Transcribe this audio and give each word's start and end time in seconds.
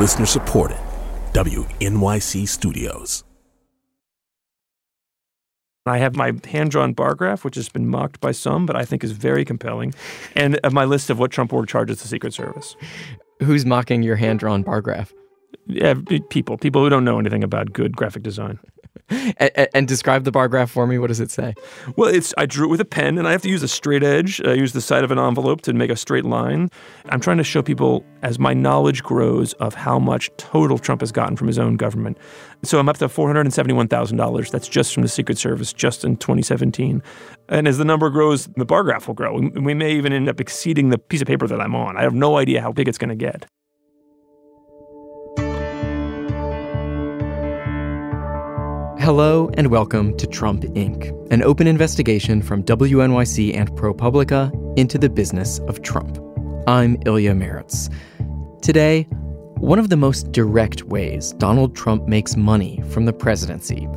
Listener 0.00 0.24
supported. 0.24 0.78
WNYC 1.34 2.48
Studios. 2.48 3.22
I 5.84 5.98
have 5.98 6.16
my 6.16 6.32
hand 6.46 6.70
drawn 6.70 6.94
bar 6.94 7.14
graph, 7.14 7.44
which 7.44 7.56
has 7.56 7.68
been 7.68 7.86
mocked 7.86 8.18
by 8.18 8.32
some, 8.32 8.64
but 8.64 8.76
I 8.76 8.86
think 8.86 9.04
is 9.04 9.12
very 9.12 9.44
compelling, 9.44 9.92
and 10.34 10.58
uh, 10.64 10.70
my 10.70 10.86
list 10.86 11.10
of 11.10 11.18
what 11.18 11.30
Trump 11.30 11.52
org 11.52 11.68
charges 11.68 12.00
the 12.00 12.08
Secret 12.08 12.32
Service. 12.32 12.76
Who's 13.40 13.66
mocking 13.66 14.02
your 14.02 14.16
hand 14.16 14.38
drawn 14.38 14.62
bar 14.62 14.80
graph? 14.80 15.12
Yeah, 15.66 15.92
people, 16.30 16.56
people 16.56 16.82
who 16.82 16.88
don't 16.88 17.04
know 17.04 17.18
anything 17.18 17.44
about 17.44 17.74
good 17.74 17.94
graphic 17.94 18.22
design 18.22 18.58
and, 19.38 19.68
and, 19.74 19.88
describe 19.88 20.24
the 20.24 20.30
bar 20.30 20.48
graph 20.48 20.70
for 20.70 20.86
me. 20.86 20.98
What 20.98 21.08
does 21.08 21.20
it 21.20 21.30
say? 21.30 21.54
Well, 21.96 22.12
it's 22.12 22.32
I 22.38 22.46
drew 22.46 22.66
it 22.66 22.70
with 22.70 22.80
a 22.80 22.84
pen, 22.84 23.18
and 23.18 23.26
I 23.26 23.32
have 23.32 23.42
to 23.42 23.48
use 23.48 23.62
a 23.62 23.68
straight 23.68 24.02
edge. 24.02 24.40
I 24.44 24.54
use 24.54 24.72
the 24.72 24.80
side 24.80 25.04
of 25.04 25.10
an 25.10 25.18
envelope 25.18 25.62
to 25.62 25.72
make 25.72 25.90
a 25.90 25.96
straight 25.96 26.24
line. 26.24 26.70
I'm 27.08 27.20
trying 27.20 27.38
to 27.38 27.44
show 27.44 27.62
people 27.62 28.04
as 28.22 28.38
my 28.38 28.54
knowledge 28.54 29.02
grows 29.02 29.52
of 29.54 29.74
how 29.74 29.98
much 29.98 30.30
total 30.36 30.78
Trump 30.78 31.00
has 31.00 31.12
gotten 31.12 31.36
from 31.36 31.46
his 31.46 31.58
own 31.58 31.76
government. 31.76 32.18
So 32.62 32.78
I'm 32.78 32.88
up 32.88 32.98
to 32.98 33.08
$471,000. 33.08 34.50
That's 34.50 34.68
just 34.68 34.92
from 34.94 35.02
the 35.02 35.08
Secret 35.08 35.38
Service, 35.38 35.72
just 35.72 36.04
in 36.04 36.16
2017. 36.16 37.02
And 37.48 37.66
as 37.66 37.78
the 37.78 37.84
number 37.84 38.10
grows, 38.10 38.48
the 38.56 38.64
bar 38.64 38.82
graph 38.82 39.06
will 39.06 39.14
grow. 39.14 39.38
We 39.38 39.74
may 39.74 39.92
even 39.92 40.12
end 40.12 40.28
up 40.28 40.40
exceeding 40.40 40.90
the 40.90 40.98
piece 40.98 41.20
of 41.20 41.26
paper 41.26 41.46
that 41.46 41.60
I'm 41.60 41.74
on. 41.74 41.96
I 41.96 42.02
have 42.02 42.14
no 42.14 42.36
idea 42.36 42.60
how 42.60 42.72
big 42.72 42.88
it's 42.88 42.98
going 42.98 43.08
to 43.10 43.16
get. 43.16 43.46
Hello 49.00 49.50
and 49.54 49.68
welcome 49.68 50.14
to 50.18 50.26
Trump 50.26 50.60
Inc., 50.60 51.08
an 51.32 51.42
open 51.42 51.66
investigation 51.66 52.42
from 52.42 52.62
WNYC 52.62 53.56
and 53.56 53.70
ProPublica 53.70 54.52
into 54.78 54.98
the 54.98 55.08
business 55.08 55.58
of 55.60 55.80
Trump. 55.80 56.18
I'm 56.66 56.98
Ilya 57.06 57.32
Marritz. 57.32 57.90
Today, 58.60 59.04
one 59.56 59.78
of 59.78 59.88
the 59.88 59.96
most 59.96 60.32
direct 60.32 60.82
ways 60.82 61.32
Donald 61.38 61.74
Trump 61.74 62.08
makes 62.08 62.36
money 62.36 62.82
from 62.90 63.06
the 63.06 63.14
presidency, 63.14 63.88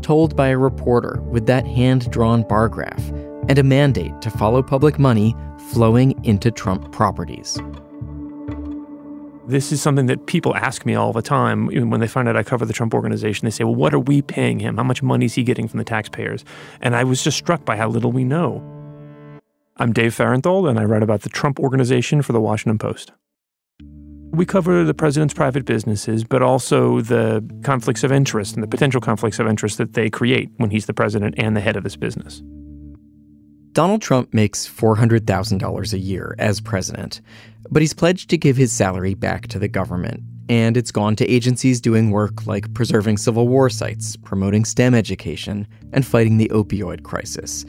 told 0.00 0.36
by 0.36 0.50
a 0.50 0.58
reporter 0.58 1.20
with 1.22 1.46
that 1.46 1.66
hand 1.66 2.08
drawn 2.12 2.46
bar 2.46 2.68
graph 2.68 3.08
and 3.48 3.58
a 3.58 3.64
mandate 3.64 4.22
to 4.22 4.30
follow 4.30 4.62
public 4.62 4.96
money 4.96 5.34
flowing 5.72 6.24
into 6.24 6.52
Trump 6.52 6.92
properties. 6.92 7.58
This 9.52 9.70
is 9.70 9.82
something 9.82 10.06
that 10.06 10.24
people 10.24 10.56
ask 10.56 10.86
me 10.86 10.94
all 10.94 11.12
the 11.12 11.20
time 11.20 11.66
when 11.66 12.00
they 12.00 12.08
find 12.08 12.26
out 12.26 12.38
I 12.38 12.42
cover 12.42 12.64
the 12.64 12.72
Trump 12.72 12.94
organization. 12.94 13.44
They 13.44 13.50
say, 13.50 13.64
Well, 13.64 13.74
what 13.74 13.92
are 13.92 13.98
we 13.98 14.22
paying 14.22 14.60
him? 14.60 14.78
How 14.78 14.82
much 14.82 15.02
money 15.02 15.26
is 15.26 15.34
he 15.34 15.42
getting 15.42 15.68
from 15.68 15.76
the 15.76 15.84
taxpayers? 15.84 16.42
And 16.80 16.96
I 16.96 17.04
was 17.04 17.22
just 17.22 17.36
struck 17.36 17.66
by 17.66 17.76
how 17.76 17.90
little 17.90 18.12
we 18.12 18.24
know. 18.24 18.62
I'm 19.76 19.92
Dave 19.92 20.14
Fahrenthold, 20.14 20.70
and 20.70 20.78
I 20.78 20.84
write 20.84 21.02
about 21.02 21.20
the 21.20 21.28
Trump 21.28 21.60
organization 21.60 22.22
for 22.22 22.32
the 22.32 22.40
Washington 22.40 22.78
Post. 22.78 23.12
We 24.30 24.46
cover 24.46 24.84
the 24.84 24.94
president's 24.94 25.34
private 25.34 25.66
businesses, 25.66 26.24
but 26.24 26.40
also 26.40 27.02
the 27.02 27.46
conflicts 27.62 28.04
of 28.04 28.10
interest 28.10 28.54
and 28.54 28.62
the 28.62 28.68
potential 28.68 29.02
conflicts 29.02 29.38
of 29.38 29.46
interest 29.46 29.76
that 29.76 29.92
they 29.92 30.08
create 30.08 30.48
when 30.56 30.70
he's 30.70 30.86
the 30.86 30.94
president 30.94 31.34
and 31.36 31.54
the 31.54 31.60
head 31.60 31.76
of 31.76 31.84
this 31.84 31.96
business. 31.96 32.42
Donald 33.72 34.02
Trump 34.02 34.34
makes 34.34 34.68
$400,000 34.68 35.92
a 35.92 35.98
year 35.98 36.34
as 36.38 36.60
president, 36.60 37.22
but 37.70 37.80
he's 37.80 37.94
pledged 37.94 38.28
to 38.28 38.36
give 38.36 38.54
his 38.54 38.70
salary 38.70 39.14
back 39.14 39.46
to 39.46 39.58
the 39.58 39.68
government. 39.68 40.22
And 40.50 40.76
it's 40.76 40.90
gone 40.90 41.16
to 41.16 41.26
agencies 41.26 41.80
doing 41.80 42.10
work 42.10 42.46
like 42.46 42.74
preserving 42.74 43.16
Civil 43.16 43.48
War 43.48 43.70
sites, 43.70 44.16
promoting 44.16 44.66
STEM 44.66 44.94
education, 44.94 45.66
and 45.94 46.04
fighting 46.04 46.36
the 46.36 46.50
opioid 46.50 47.02
crisis. 47.02 47.64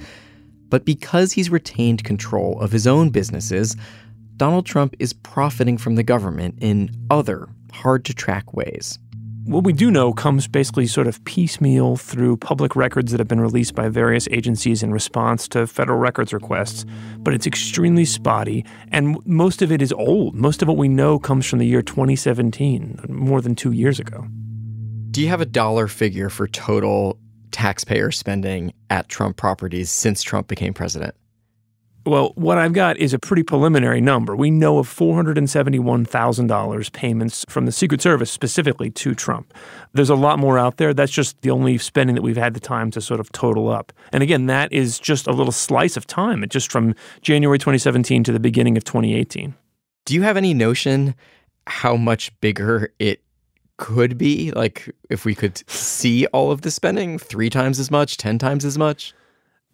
But 0.68 0.84
because 0.84 1.32
he's 1.32 1.50
retained 1.50 2.04
control 2.04 2.60
of 2.60 2.74
his 2.74 2.86
own 2.86 3.10
businesses, 3.10 3.78
Donald 4.36 4.66
Trump 4.66 4.98
is 5.00 5.14
profiting 5.14 5.78
from 5.78 5.96
the 5.96 6.04
government 6.04 6.56
in 6.60 6.90
other, 7.12 7.48
hard 7.72 8.04
to 8.06 8.14
track 8.14 8.54
ways 8.54 9.00
what 9.46 9.64
we 9.66 9.74
do 9.74 9.92
know 9.92 10.14
comes 10.14 10.48
basically 10.48 10.88
sort 10.88 11.06
of 11.06 11.24
piecemeal 11.26 11.98
through 11.98 12.38
public 12.38 12.76
records 12.76 13.12
that 13.12 13.20
have 13.20 13.28
been 13.28 13.42
released 13.42 13.76
by 13.76 13.90
various 13.90 14.28
agencies 14.32 14.82
in 14.82 14.92
response 14.92 15.48
to 15.50 15.68
federal 15.68 16.00
records 16.00 16.32
requests, 16.34 16.86
but 17.18 17.34
it's 17.34 17.46
extremely 17.46 18.06
spotty, 18.06 18.66
and 18.92 19.18
most 19.26 19.62
of 19.62 19.72
it 19.72 19.82
is 19.82 19.92
old. 19.94 20.34
Most 20.36 20.62
of 20.62 20.68
what 20.68 20.78
we 20.78 20.88
know 20.88 21.20
comes 21.20 21.46
from 21.46 21.60
the 21.60 21.68
year 21.68 21.82
2017, 21.82 23.02
more 23.10 23.42
than 23.42 23.54
two 23.54 23.72
years 23.72 24.00
ago. 24.00 24.26
Do 25.12 25.22
you 25.22 25.28
have 25.28 25.42
a 25.42 25.46
dollar 25.46 25.88
figure 25.88 26.30
for 26.30 26.48
total 26.48 27.20
taxpayer 27.52 28.12
spending 28.12 28.74
at 28.90 29.10
Trump 29.10 29.38
properties 29.38 29.92
since 29.92 30.24
Trump 30.24 30.48
became 30.48 30.74
president? 30.74 31.16
Well, 32.06 32.34
what 32.36 32.58
I've 32.58 32.74
got 32.74 32.98
is 32.98 33.14
a 33.14 33.20
pretty 33.20 33.44
preliminary 33.44 34.02
number. 34.02 34.36
We 34.36 34.52
know 34.52 34.78
of 34.78 34.90
$471,000 34.94 36.92
payments 36.92 37.46
from 37.48 37.66
the 37.66 37.72
Secret 37.72 38.02
Service 38.02 38.30
specifically 38.30 38.90
to 38.92 39.16
Trump. 39.16 39.54
There's 39.94 40.10
a 40.10 40.16
lot 40.16 40.38
more 40.38 40.60
out 40.60 40.76
there. 40.78 40.94
That's 40.94 41.14
just 41.14 41.42
the 41.42 41.50
only 41.50 41.78
spending 41.78 42.16
that 42.16 42.22
we've 42.22 42.36
had 42.36 42.56
the 42.56 42.60
time 42.60 42.92
to 42.92 43.00
sort 43.00 43.22
of 43.22 43.32
total 43.32 43.70
up. 43.70 43.94
And 44.12 44.22
again, 44.22 44.48
that 44.48 44.74
is 44.74 45.00
just 45.00 45.28
a 45.28 45.32
little 45.32 45.54
slice 45.54 45.96
of 45.96 46.06
time, 46.06 46.44
just 46.50 46.74
from 46.74 46.94
January 47.22 47.58
2017 47.58 48.26
to 48.26 48.34
the 48.34 48.40
beginning 48.40 48.76
of 48.76 48.84
2018. 48.84 49.56
Do 50.04 50.14
you 50.14 50.24
have 50.24 50.36
any 50.36 50.54
notion 50.54 51.16
how 51.68 51.96
much 51.96 52.38
bigger 52.42 52.92
it 53.00 53.22
could 53.78 54.18
be? 54.18 54.52
Like 54.52 54.94
if 55.10 55.24
we 55.24 55.36
could 55.36 55.64
see 55.70 56.26
all 56.28 56.52
of 56.52 56.64
the 56.64 56.72
spending 56.72 57.18
three 57.18 57.50
times 57.50 57.80
as 57.80 57.90
much, 57.90 58.18
10 58.18 58.40
times 58.40 58.66
as 58.66 58.78
much? 58.78 59.14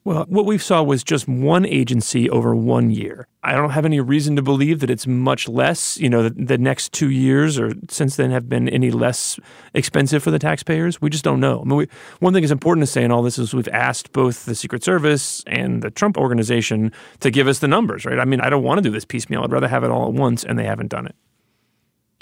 Well, 0.06 0.26
what 0.30 0.46
we 0.46 0.58
saw 0.58 0.82
was 0.82 1.04
just 1.04 1.28
one 1.28 1.66
agency 1.66 2.30
over 2.30 2.56
one 2.56 2.90
year. 2.90 3.28
I 3.44 3.54
don't 3.54 3.72
have 3.72 3.86
any 3.86 4.00
reason 4.00 4.36
to 4.38 4.42
believe 4.42 4.80
that 4.80 4.90
it's 4.90 5.06
much 5.06 5.48
less. 5.48 5.98
You 5.98 6.10
know, 6.10 6.24
the, 6.24 6.30
the, 6.30 6.58
next 6.58 6.94
two 6.94 7.10
years 7.10 7.60
or 7.60 7.74
since 7.90 8.16
then 8.16 8.32
have 8.32 8.48
been 8.48 8.70
any 8.70 8.92
less 8.92 9.40
expensive 9.74 10.24
for 10.24 10.32
the 10.32 10.40
taxpayers. 10.40 11.02
We 11.02 11.10
just 11.10 11.24
don't 11.24 11.40
know. 11.40 11.62
I 11.62 11.64
mean, 11.66 11.78
we, 11.78 11.88
one 12.20 12.34
thing 12.34 12.44
is 12.44 12.52
important 12.52 12.86
to 12.86 12.92
say 12.92 13.04
in 13.04 13.12
all 13.12 13.22
this 13.22 13.38
is 13.38 13.54
we've 13.54 13.68
asked 13.70 14.14
both 14.14 14.46
the 14.46 14.56
Secret 14.56 14.84
Service 14.84 15.44
and 15.48 15.82
the 15.82 15.92
Trump 15.92 16.18
organization 16.18 16.94
to 17.20 17.30
give 17.30 17.48
us 17.48 17.60
the 17.60 17.68
numbers, 17.68 18.06
right? 18.06 18.20
I 18.20 18.26
mean, 18.26 18.42
I 18.42 18.50
don't 18.50 18.64
want 18.64 18.78
to 18.78 18.82
do 18.82 18.92
this 18.92 19.06
piecemeal. 19.06 19.44
I'd 19.44 19.52
rather 19.52 19.68
have 19.68 19.84
it 19.84 19.92
all 19.92 20.08
at 20.08 20.14
once, 20.14 20.44
and 20.44 20.58
they 20.58 20.66
haven't 20.66 20.88
done 20.88 21.06
it. 21.06 21.16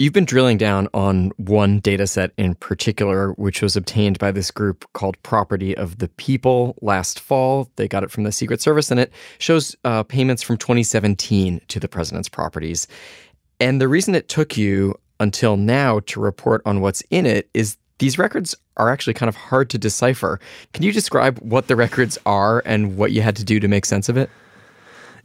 You've 0.00 0.12
been 0.12 0.24
drilling 0.24 0.58
down 0.58 0.86
on 0.94 1.32
one 1.38 1.80
data 1.80 2.06
set 2.06 2.30
in 2.36 2.54
particular, 2.54 3.32
which 3.32 3.60
was 3.60 3.76
obtained 3.76 4.16
by 4.20 4.30
this 4.30 4.52
group 4.52 4.88
called 4.92 5.20
Property 5.24 5.76
of 5.76 5.98
the 5.98 6.06
People 6.10 6.76
last 6.80 7.18
fall. 7.18 7.68
They 7.74 7.88
got 7.88 8.04
it 8.04 8.10
from 8.12 8.22
the 8.22 8.30
Secret 8.30 8.60
Service, 8.60 8.92
and 8.92 9.00
it 9.00 9.12
shows 9.38 9.74
uh, 9.84 10.04
payments 10.04 10.40
from 10.40 10.56
2017 10.56 11.62
to 11.66 11.80
the 11.80 11.88
president's 11.88 12.28
properties. 12.28 12.86
And 13.58 13.80
the 13.80 13.88
reason 13.88 14.14
it 14.14 14.28
took 14.28 14.56
you 14.56 14.94
until 15.18 15.56
now 15.56 15.98
to 16.06 16.20
report 16.20 16.62
on 16.64 16.80
what's 16.80 17.02
in 17.10 17.26
it 17.26 17.50
is 17.52 17.76
these 17.98 18.18
records 18.18 18.54
are 18.76 18.90
actually 18.90 19.14
kind 19.14 19.28
of 19.28 19.34
hard 19.34 19.68
to 19.70 19.78
decipher. 19.78 20.38
Can 20.74 20.84
you 20.84 20.92
describe 20.92 21.40
what 21.40 21.66
the 21.66 21.74
records 21.74 22.16
are 22.24 22.62
and 22.64 22.96
what 22.96 23.10
you 23.10 23.22
had 23.22 23.34
to 23.34 23.44
do 23.44 23.58
to 23.58 23.66
make 23.66 23.84
sense 23.84 24.08
of 24.08 24.16
it? 24.16 24.30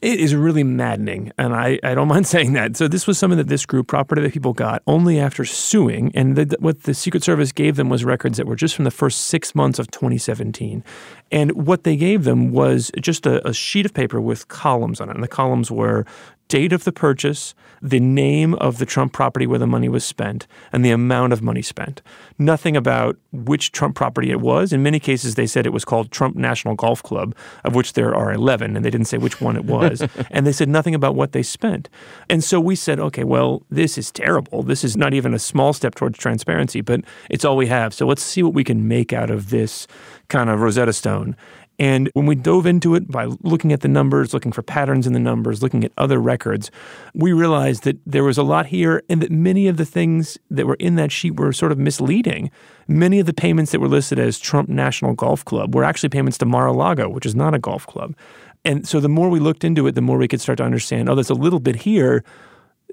It 0.04 0.20
is 0.20 0.36
really 0.36 0.66
maddening, 0.66 1.32
and 1.38 1.56
I, 1.56 1.80
I 1.82 1.96
don't 1.96 2.10
mind 2.10 2.28
saying 2.36 2.52
that. 2.54 2.76
So 2.76 2.90
this 2.90 3.08
was 3.08 3.18
something 3.18 3.38
that 3.38 3.48
this 3.48 3.66
group, 3.66 3.88
Property 3.88 4.22
that 4.22 4.34
People, 4.34 4.52
got 4.52 4.84
only 4.86 5.18
after 5.18 5.46
suing, 5.46 6.12
and 6.14 6.36
the, 6.36 6.58
what 6.60 6.84
the 6.84 6.94
Secret 6.94 7.24
Service 7.24 7.54
gave 7.54 7.78
them 7.78 7.88
was 7.88 8.04
records 8.04 8.38
that 8.38 8.46
were 8.46 8.58
just 8.58 8.76
from 8.76 8.84
the 8.84 8.92
first 8.92 9.22
six 9.22 9.56
months 9.56 9.80
of 9.80 9.90
2017. 9.92 10.84
And 11.32 11.54
what 11.54 11.86
they 11.86 11.96
gave 11.96 12.26
them 12.26 12.52
was 12.52 12.92
just 13.00 13.26
a, 13.26 13.48
a 13.48 13.54
sheet 13.54 13.86
of 13.86 13.94
paper 13.94 14.20
with 14.20 14.50
columns 14.50 15.00
on 15.00 15.10
it, 15.10 15.16
and 15.16 15.24
the 15.24 15.28
columns 15.30 15.72
were 15.72 16.06
date 16.54 16.72
of 16.72 16.84
the 16.84 16.92
purchase, 16.92 17.56
the 17.82 18.00
name 18.00 18.54
of 18.54 18.78
the 18.78 18.86
Trump 18.86 19.12
property 19.12 19.48
where 19.48 19.58
the 19.58 19.66
money 19.66 19.90
was 19.90 20.06
spent, 20.06 20.46
and 20.72 20.86
the 20.86 20.92
amount 20.92 21.34
of 21.34 21.42
money 21.42 21.64
spent. 21.64 22.04
Nothing 22.38 22.78
about 22.78 23.18
which 23.32 23.72
Trump 23.72 23.96
property 23.96 24.30
it 24.30 24.40
was. 24.40 24.72
In 24.72 24.84
many 24.84 25.00
cases, 25.00 25.34
they 25.34 25.48
said 25.48 25.66
it 25.66 25.74
was 25.74 25.84
called 25.84 26.12
Trump 26.12 26.36
National 26.36 26.76
Golf 26.76 27.02
Club, 27.02 27.36
of 27.64 27.74
which 27.74 27.94
there 27.94 28.14
are 28.14 28.32
11, 28.32 28.76
and 28.76 28.86
they 28.86 28.92
didn't 28.92 29.08
say 29.08 29.18
which 29.18 29.42
one 29.42 29.56
it 29.56 29.66
was. 29.66 30.08
and 30.30 30.46
they 30.46 30.52
said 30.52 30.70
nothing 30.70 30.94
about 30.94 31.16
what 31.16 31.32
they 31.32 31.42
spent. 31.42 31.90
And 32.30 32.44
so 32.44 32.60
we 32.60 32.76
said, 32.76 33.00
okay, 33.00 33.24
well, 33.24 33.64
this 33.72 33.98
is 33.98 34.12
terrible. 34.12 34.62
This 34.62 34.84
is 34.84 34.96
not 34.96 35.16
even 35.16 35.34
a 35.34 35.40
small 35.40 35.74
step 35.74 35.96
towards 35.96 36.20
transparency, 36.20 36.82
but 36.82 37.02
it's 37.32 37.44
all 37.44 37.58
we 37.58 37.66
have. 37.66 37.96
So 37.96 38.06
let's 38.06 38.22
see 38.22 38.44
what 38.44 38.54
we 38.54 38.64
can 38.64 38.88
make 38.88 39.12
out 39.12 39.32
of 39.32 39.50
this 39.50 39.88
kind 40.28 40.52
of 40.52 40.62
Rosetta 40.62 40.94
Stone. 40.94 41.36
And 41.84 42.10
when 42.14 42.26
we 42.26 42.36
dove 42.36 42.66
into 42.66 42.96
it 42.96 43.12
by 43.12 43.26
looking 43.42 43.74
at 43.74 43.82
the 43.82 43.90
numbers, 43.90 44.34
looking 44.34 44.54
for 44.54 44.62
patterns 44.62 45.06
in 45.06 45.12
the 45.12 45.20
numbers, 45.20 45.62
looking 45.62 45.84
at 45.84 45.92
other 45.98 46.18
records, 46.18 46.72
we 47.14 47.34
realized 47.34 47.84
that 47.84 47.98
there 48.06 48.24
was 48.24 48.38
a 48.38 48.44
lot 48.44 48.68
here 48.68 49.04
and 49.10 49.22
that 49.22 49.32
many 49.32 49.68
of 49.68 49.76
the 49.76 49.84
things 49.84 50.38
that 50.50 50.66
were 50.66 50.78
in 50.80 50.96
that 50.96 51.12
sheet 51.12 51.36
were 51.36 51.52
sort 51.52 51.74
of 51.74 51.78
misleading. 51.78 52.50
Many 52.88 53.20
of 53.20 53.26
the 53.26 53.34
payments 53.34 53.74
that 53.74 53.82
were 53.82 53.90
listed 53.90 54.18
as 54.18 54.40
Trump 54.40 54.70
National 54.70 55.14
Golf 55.14 55.44
Club 55.44 55.76
were 55.76 55.84
actually 55.84 56.08
payments 56.08 56.38
to 56.38 56.46
Mar 56.46 56.68
a 56.68 56.72
Lago, 56.72 57.10
which 57.10 57.26
is 57.26 57.36
not 57.36 57.54
a 57.54 57.60
golf 57.60 57.86
club. 57.86 58.16
And 58.64 58.88
so 58.88 59.02
the 59.02 59.10
more 59.10 59.28
we 59.28 59.42
looked 59.42 59.66
into 59.66 59.86
it, 59.86 59.92
the 59.92 60.02
more 60.02 60.18
we 60.18 60.30
could 60.30 60.40
start 60.40 60.60
to 60.60 60.64
understand 60.64 61.10
oh, 61.10 61.16
there's 61.16 61.30
a 61.30 61.34
little 61.34 61.60
bit 61.60 61.76
here. 61.76 62.24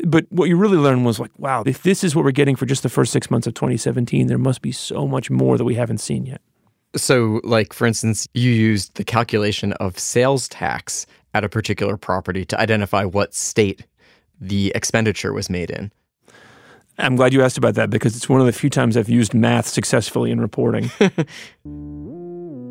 But 0.05 0.27
what 0.31 0.49
you 0.49 0.57
really 0.57 0.79
learned 0.79 1.05
was 1.05 1.21
like, 1.21 1.31
wow, 1.39 1.63
if 1.65 1.85
this 1.85 2.03
is 2.03 2.17
what 2.17 2.25
we're 2.25 2.33
getting 2.33 2.57
for 2.57 2.67
just 2.67 2.83
the 2.83 2.89
first 2.89 3.13
six 3.13 3.31
months 3.31 3.47
of 3.47 3.55
2017, 3.55 4.27
there 4.27 4.37
must 4.37 4.63
be 4.63 4.73
so 4.73 5.07
much 5.07 5.31
more 5.31 5.57
that 5.57 5.65
we 5.65 5.77
haven't 5.77 5.99
seen 5.99 6.27
yet. 6.27 6.41
So, 6.97 7.41
like, 7.45 7.73
for 7.73 7.87
instance, 7.87 8.27
you 8.35 8.51
used 8.51 8.97
the 8.97 9.05
calculation 9.05 9.73
of 9.75 9.99
sales 9.99 10.49
tax 10.49 11.07
at 11.35 11.45
a 11.45 11.49
particular 11.49 11.97
property 11.97 12.45
to 12.47 12.61
identify 12.61 13.05
what 13.05 13.35
state 13.35 13.87
the 14.41 14.73
expenditure 14.75 15.33
was 15.33 15.49
made 15.49 15.71
in. 15.71 15.93
I'm 16.99 17.17
glad 17.17 17.33
you 17.33 17.43
asked 17.43 17.59
about 17.59 17.75
that 17.77 17.91
because 17.91 18.17
it's 18.17 18.29
one 18.29 18.41
of 18.41 18.47
the 18.47 18.53
few 18.53 18.69
times 18.69 18.97
I've 18.97 19.09
used 19.09 19.33
math 19.33 19.67
successfully 19.67 20.31
in 20.31 20.41
reporting. 20.41 20.91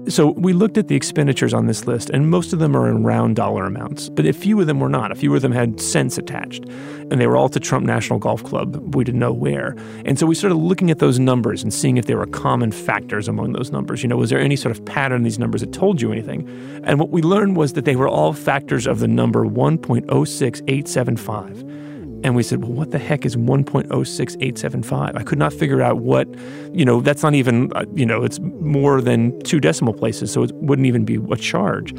So 0.10 0.32
we 0.32 0.54
looked 0.54 0.80
at 0.80 0.88
the 0.88 0.96
expenditures 0.96 1.54
on 1.54 1.68
this 1.68 1.86
list, 1.86 2.10
and 2.10 2.32
most 2.32 2.52
of 2.52 2.58
them 2.58 2.76
are 2.76 2.90
in 2.90 3.04
round 3.04 3.36
dollar 3.36 3.66
amounts, 3.66 4.10
but 4.10 4.26
a 4.26 4.34
few 4.34 4.60
of 4.60 4.66
them 4.66 4.80
were 4.80 4.90
not. 4.90 5.12
A 5.12 5.16
few 5.16 5.36
of 5.36 5.44
them 5.44 5.52
had 5.52 5.80
cents 5.80 6.18
attached, 6.18 6.66
and 6.66 7.22
they 7.22 7.28
were 7.28 7.38
all 7.38 7.50
to 7.50 7.60
Trump 7.60 7.86
National 7.86 8.18
Golf 8.18 8.44
Club. 8.44 8.96
We 8.96 9.04
didn't 9.04 9.20
know 9.20 9.32
where. 9.32 9.76
And 10.06 10.18
so 10.18 10.26
we 10.26 10.34
started 10.34 10.56
looking 10.56 10.90
at 10.90 10.98
those 10.98 11.20
numbers 11.20 11.62
and 11.62 11.72
seeing 11.72 11.98
if 11.98 12.08
there 12.08 12.18
were 12.18 12.26
common 12.26 12.72
factors 12.72 13.28
among 13.28 13.52
those 13.52 13.72
numbers. 13.72 14.02
You 14.02 14.10
know, 14.10 14.18
was 14.18 14.32
there 14.32 14.40
any 14.40 14.56
sort 14.56 14.76
of 14.76 14.84
pattern 14.84 15.18
in 15.18 15.24
these 15.24 15.38
numbers 15.38 15.62
that 15.62 15.74
told 15.74 16.02
you 16.02 16.12
anything? 16.12 16.50
And 16.84 17.00
what 17.00 17.12
we 17.12 17.22
learned 17.22 17.56
was 17.56 17.74
that 17.74 17.86
they 17.86 17.96
were 17.96 18.10
all 18.10 18.34
factors 18.34 18.88
of 18.88 19.02
the 19.02 19.08
number 19.08 19.46
1.06875. 19.46 21.89
And 22.24 22.36
we 22.36 22.44
said, 22.44 22.62
well, 22.62 22.72
what 22.72 22.92
the 22.92 23.00
heck 23.00 23.26
is 23.26 23.36
1.06875? 23.36 25.16
I 25.16 25.24
could 25.24 25.40
not 25.40 25.54
figure 25.54 25.82
out 25.82 26.00
what, 26.00 26.28
you 26.74 26.84
know, 26.84 27.00
that's 27.02 27.24
not 27.24 27.34
even, 27.34 27.72
uh, 27.76 27.86
you 27.96 28.06
know, 28.06 28.24
it's 28.24 28.40
more 28.40 29.02
than 29.02 29.40
two 29.42 29.60
decimal 29.60 29.94
places, 29.94 30.32
so 30.32 30.44
it 30.44 30.54
wouldn't 30.56 30.86
even 30.86 31.06
be 31.06 31.16
a 31.32 31.38
charge. 31.38 31.92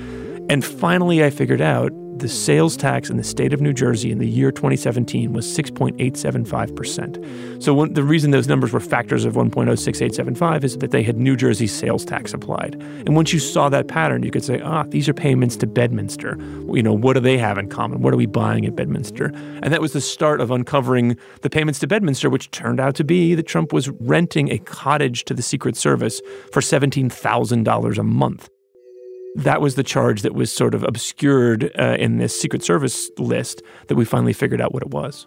And 0.50 0.64
finally, 0.64 1.25
I 1.25 1.31
figured 1.31 1.61
out 1.61 1.93
the 2.20 2.28
sales 2.28 2.76
tax 2.76 3.11
in 3.11 3.17
the 3.17 3.25
state 3.25 3.52
of 3.52 3.61
New 3.61 3.72
Jersey 3.72 4.12
in 4.12 4.19
the 4.19 4.28
year 4.28 4.52
2017 4.52 5.32
was 5.32 5.46
6.875%. 5.46 7.62
So 7.62 7.75
when, 7.75 7.94
the 7.94 8.02
reason 8.02 8.31
those 8.31 8.46
numbers 8.46 8.72
were 8.72 8.81
factors 8.81 9.25
of 9.25 9.34
1.06875 9.34 10.64
is 10.64 10.78
that 10.78 10.90
they 10.90 11.02
had 11.02 11.17
New 11.17 11.37
Jersey 11.37 11.67
sales 11.67 12.05
tax 12.05 12.34
applied. 12.34 12.75
And 13.06 13.17
once 13.17 13.32
you 13.32 13.38
saw 13.38 13.69
that 13.70 13.88
pattern, 13.88 14.22
you 14.22 14.31
could 14.31 14.44
say, 14.44 14.61
ah, 14.61 14.84
these 14.84 15.08
are 15.08 15.14
payments 15.14 15.56
to 15.56 15.67
Bedminster. 15.67 16.37
You 16.72 16.82
know, 16.82 16.93
what 16.93 17.14
do 17.14 17.20
they 17.20 17.38
have 17.38 17.58
in 17.58 17.69
common? 17.69 18.02
What 18.02 18.12
are 18.12 18.19
we 18.19 18.26
buying 18.26 18.66
at 18.66 18.76
Bedminster? 18.76 19.32
And 19.62 19.73
that 19.73 19.81
was 19.81 19.93
the 19.93 20.00
start 20.00 20.40
of 20.40 20.50
uncovering 20.50 21.16
the 21.40 21.50
payments 21.50 21.78
to 21.81 21.87
Bedminster, 21.87 22.28
which 22.28 22.50
turned 22.50 22.81
out 22.81 22.94
to 22.96 23.05
be 23.05 23.34
that 23.34 23.46
Trump 23.46 23.73
was 23.73 23.88
renting 23.88 24.52
a 24.52 24.58
cottage 24.58 25.25
to 25.25 25.34
the 25.34 25.43
Secret 25.43 25.76
Service 25.76 26.20
for 26.52 26.61
$17,000 26.61 27.99
a 27.99 28.02
month 28.02 28.50
that 29.37 29.61
was 29.61 29.75
the 29.75 29.82
charge 29.82 30.23
that 30.23 30.35
was 30.35 30.50
sort 30.50 30.75
of 30.75 30.82
obscured 30.85 31.71
uh, 31.79 31.97
in 31.99 32.19
this 32.19 32.38
Secret 32.38 32.62
Service 32.62 33.11
list 33.19 33.62
that 33.87 33.94
we 33.94 34.05
finally 34.05 34.32
figured 34.32 34.61
out 34.61 34.75
what 34.75 34.82
it 34.82 34.91
was. 34.91 35.27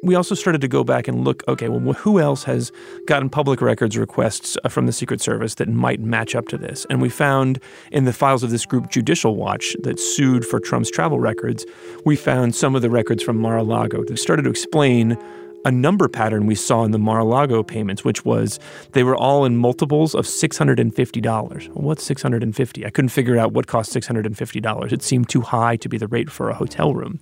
We 0.00 0.14
also 0.14 0.36
started 0.36 0.60
to 0.60 0.68
go 0.68 0.84
back 0.84 1.08
and 1.08 1.24
look 1.24 1.42
okay, 1.48 1.68
well, 1.68 1.92
who 1.92 2.20
else 2.20 2.44
has 2.44 2.70
gotten 3.06 3.28
public 3.28 3.60
records 3.60 3.98
requests 3.98 4.56
uh, 4.64 4.68
from 4.68 4.86
the 4.86 4.92
Secret 4.92 5.20
Service 5.20 5.56
that 5.56 5.68
might 5.68 6.00
match 6.00 6.36
up 6.36 6.46
to 6.48 6.58
this? 6.58 6.86
And 6.88 7.02
we 7.02 7.08
found 7.08 7.60
in 7.90 8.04
the 8.04 8.12
files 8.12 8.44
of 8.44 8.50
this 8.50 8.64
group, 8.64 8.90
Judicial 8.90 9.34
Watch, 9.34 9.74
that 9.82 9.98
sued 9.98 10.44
for 10.44 10.60
Trump's 10.60 10.90
travel 10.90 11.18
records, 11.18 11.66
we 12.04 12.14
found 12.14 12.54
some 12.54 12.76
of 12.76 12.82
the 12.82 12.90
records 12.90 13.24
from 13.24 13.38
Mar 13.38 13.58
a 13.58 13.64
Lago 13.64 14.04
that 14.04 14.18
started 14.18 14.42
to 14.42 14.50
explain 14.50 15.18
a 15.64 15.70
number 15.70 16.08
pattern 16.08 16.46
we 16.46 16.54
saw 16.54 16.84
in 16.84 16.92
the 16.92 16.98
Mar-a-Lago 16.98 17.62
payments, 17.62 18.04
which 18.04 18.24
was 18.24 18.58
they 18.92 19.02
were 19.02 19.16
all 19.16 19.44
in 19.44 19.56
multiples 19.56 20.14
of 20.14 20.24
$650. 20.24 21.68
what's 21.74 22.04
650? 22.04 22.86
I 22.86 22.90
couldn't 22.90 23.08
figure 23.10 23.38
out 23.38 23.52
what 23.52 23.66
cost 23.66 23.92
$650. 23.92 24.92
It 24.92 25.02
seemed 25.02 25.28
too 25.28 25.42
high 25.42 25.76
to 25.76 25.88
be 25.88 25.98
the 25.98 26.06
rate 26.06 26.30
for 26.30 26.50
a 26.50 26.54
hotel 26.54 26.94
room. 26.94 27.20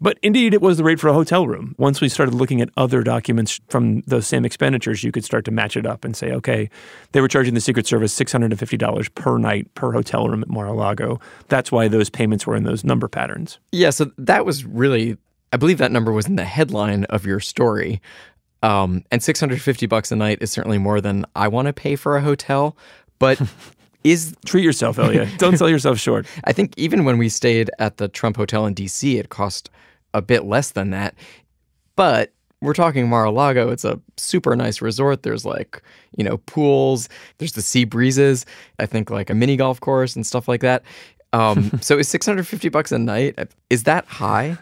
But 0.00 0.18
indeed, 0.22 0.54
it 0.54 0.62
was 0.62 0.76
the 0.78 0.84
rate 0.84 1.00
for 1.00 1.08
a 1.08 1.12
hotel 1.12 1.46
room. 1.46 1.74
Once 1.76 2.00
we 2.00 2.08
started 2.08 2.34
looking 2.34 2.60
at 2.60 2.70
other 2.76 3.02
documents 3.02 3.60
from 3.68 4.02
those 4.02 4.26
same 4.26 4.44
expenditures, 4.44 5.02
you 5.02 5.10
could 5.10 5.24
start 5.24 5.44
to 5.46 5.50
match 5.50 5.76
it 5.76 5.86
up 5.86 6.04
and 6.04 6.16
say, 6.16 6.30
okay, 6.32 6.70
they 7.12 7.20
were 7.20 7.26
charging 7.26 7.54
the 7.54 7.60
Secret 7.60 7.86
Service 7.86 8.16
$650 8.16 9.14
per 9.14 9.38
night 9.38 9.72
per 9.74 9.92
hotel 9.92 10.28
room 10.28 10.42
at 10.42 10.48
Mar 10.48 10.66
a 10.66 10.72
Lago. 10.72 11.18
That's 11.48 11.72
why 11.72 11.88
those 11.88 12.10
payments 12.10 12.46
were 12.46 12.54
in 12.54 12.62
those 12.62 12.84
number 12.84 13.08
patterns. 13.08 13.58
Yeah, 13.72 13.90
so 13.90 14.12
that 14.18 14.46
was 14.46 14.64
really 14.64 15.16
I 15.52 15.56
believe 15.56 15.78
that 15.78 15.92
number 15.92 16.12
was 16.12 16.26
in 16.26 16.36
the 16.36 16.44
headline 16.44 17.04
of 17.04 17.26
your 17.26 17.40
story. 17.40 18.00
Um, 18.62 19.04
and 19.10 19.22
650 19.22 19.86
bucks 19.86 20.10
a 20.10 20.16
night 20.16 20.38
is 20.40 20.50
certainly 20.50 20.78
more 20.78 21.00
than 21.00 21.24
I 21.36 21.48
want 21.48 21.66
to 21.66 21.72
pay 21.72 21.96
for 21.96 22.16
a 22.16 22.22
hotel. 22.22 22.76
But 23.18 23.40
is 24.04 24.36
treat 24.44 24.64
yourself, 24.64 24.98
Ilya. 24.98 25.28
Don't 25.38 25.56
sell 25.58 25.68
yourself 25.68 25.98
short. 25.98 26.26
I 26.44 26.52
think 26.52 26.74
even 26.76 27.04
when 27.04 27.18
we 27.18 27.28
stayed 27.28 27.70
at 27.78 27.96
the 27.98 28.08
Trump 28.08 28.36
Hotel 28.36 28.66
in 28.66 28.74
DC, 28.74 29.18
it 29.18 29.28
cost 29.28 29.70
a 30.14 30.22
bit 30.22 30.44
less 30.44 30.72
than 30.72 30.90
that. 30.90 31.14
But 31.96 32.32
we're 32.60 32.74
talking 32.74 33.08
Mar-a-Lago. 33.08 33.70
It's 33.70 33.84
a 33.84 34.00
super 34.16 34.56
nice 34.56 34.80
resort. 34.80 35.22
There's 35.22 35.44
like, 35.44 35.82
you 36.16 36.24
know, 36.24 36.38
pools. 36.38 37.08
There's 37.38 37.52
the 37.52 37.62
sea 37.62 37.84
breezes. 37.84 38.46
I 38.78 38.86
think 38.86 39.10
like 39.10 39.30
a 39.30 39.34
mini 39.34 39.56
golf 39.56 39.80
course 39.80 40.16
and 40.16 40.26
stuff 40.26 40.48
like 40.48 40.60
that. 40.62 40.82
Um, 41.32 41.70
so 41.80 41.98
is 41.98 42.08
650 42.08 42.68
bucks 42.68 42.90
a 42.90 42.98
night? 42.98 43.38
Is 43.70 43.84
that 43.84 44.06
high? 44.06 44.58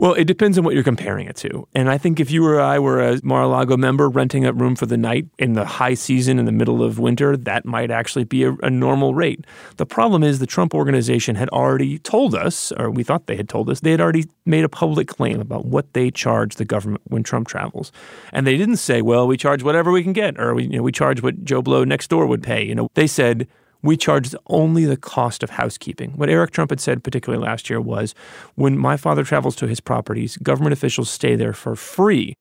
Well, 0.00 0.14
it 0.14 0.24
depends 0.24 0.56
on 0.56 0.64
what 0.64 0.72
you're 0.72 0.82
comparing 0.82 1.26
it 1.26 1.36
to. 1.36 1.68
And 1.74 1.90
I 1.90 1.98
think 1.98 2.20
if 2.20 2.30
you 2.30 2.46
or 2.46 2.58
I 2.58 2.78
were 2.78 3.06
a 3.06 3.20
Mar-a-Lago 3.22 3.76
member 3.76 4.08
renting 4.08 4.46
a 4.46 4.52
room 4.54 4.74
for 4.74 4.86
the 4.86 4.96
night 4.96 5.26
in 5.38 5.52
the 5.52 5.66
high 5.66 5.92
season 5.92 6.38
in 6.38 6.46
the 6.46 6.52
middle 6.52 6.82
of 6.82 6.98
winter, 6.98 7.36
that 7.36 7.66
might 7.66 7.90
actually 7.90 8.24
be 8.24 8.44
a, 8.44 8.54
a, 8.62 8.70
normal 8.70 9.14
rate. 9.14 9.44
The 9.76 9.84
problem 9.84 10.22
is 10.22 10.38
the 10.38 10.46
Trump 10.46 10.74
organization 10.74 11.36
had 11.36 11.50
already 11.50 11.98
told 11.98 12.34
us, 12.34 12.72
or 12.78 12.90
we 12.90 13.02
thought 13.02 13.26
they 13.26 13.36
had 13.36 13.50
told 13.50 13.68
us, 13.68 13.80
they 13.80 13.90
had 13.90 14.00
already 14.00 14.24
made 14.46 14.64
a 14.64 14.70
public 14.70 15.06
claim 15.06 15.38
about 15.38 15.66
what 15.66 15.92
they 15.92 16.10
charge 16.10 16.54
the 16.54 16.64
government 16.64 17.02
when 17.04 17.22
Trump 17.22 17.46
travels. 17.46 17.92
And 18.32 18.46
they 18.46 18.56
didn't 18.56 18.78
say, 18.78 19.02
well, 19.02 19.26
we 19.26 19.36
charge 19.36 19.62
whatever 19.62 19.92
we 19.92 20.02
can 20.02 20.14
get, 20.14 20.40
or 20.40 20.54
we, 20.54 20.62
you 20.62 20.78
know, 20.78 20.82
we 20.82 20.92
charge 20.92 21.22
what 21.22 21.44
Joe 21.44 21.60
Blow 21.60 21.84
next 21.84 22.08
door 22.08 22.24
would 22.24 22.42
pay. 22.42 22.64
You 22.64 22.74
know, 22.74 22.88
they 22.94 23.06
said, 23.06 23.46
we 23.82 23.96
charged 23.96 24.34
only 24.46 24.84
the 24.84 24.96
cost 24.96 25.42
of 25.42 25.50
housekeeping. 25.50 26.12
What 26.12 26.28
Eric 26.28 26.50
Trump 26.50 26.70
had 26.70 26.80
said, 26.80 27.02
particularly 27.02 27.44
last 27.44 27.70
year, 27.70 27.80
was 27.80 28.14
when 28.54 28.78
my 28.78 28.96
father 28.96 29.24
travels 29.24 29.56
to 29.56 29.66
his 29.66 29.80
properties, 29.80 30.36
government 30.38 30.72
officials 30.72 31.10
stay 31.10 31.36
there 31.36 31.52
for 31.52 31.76
free. 31.76 32.36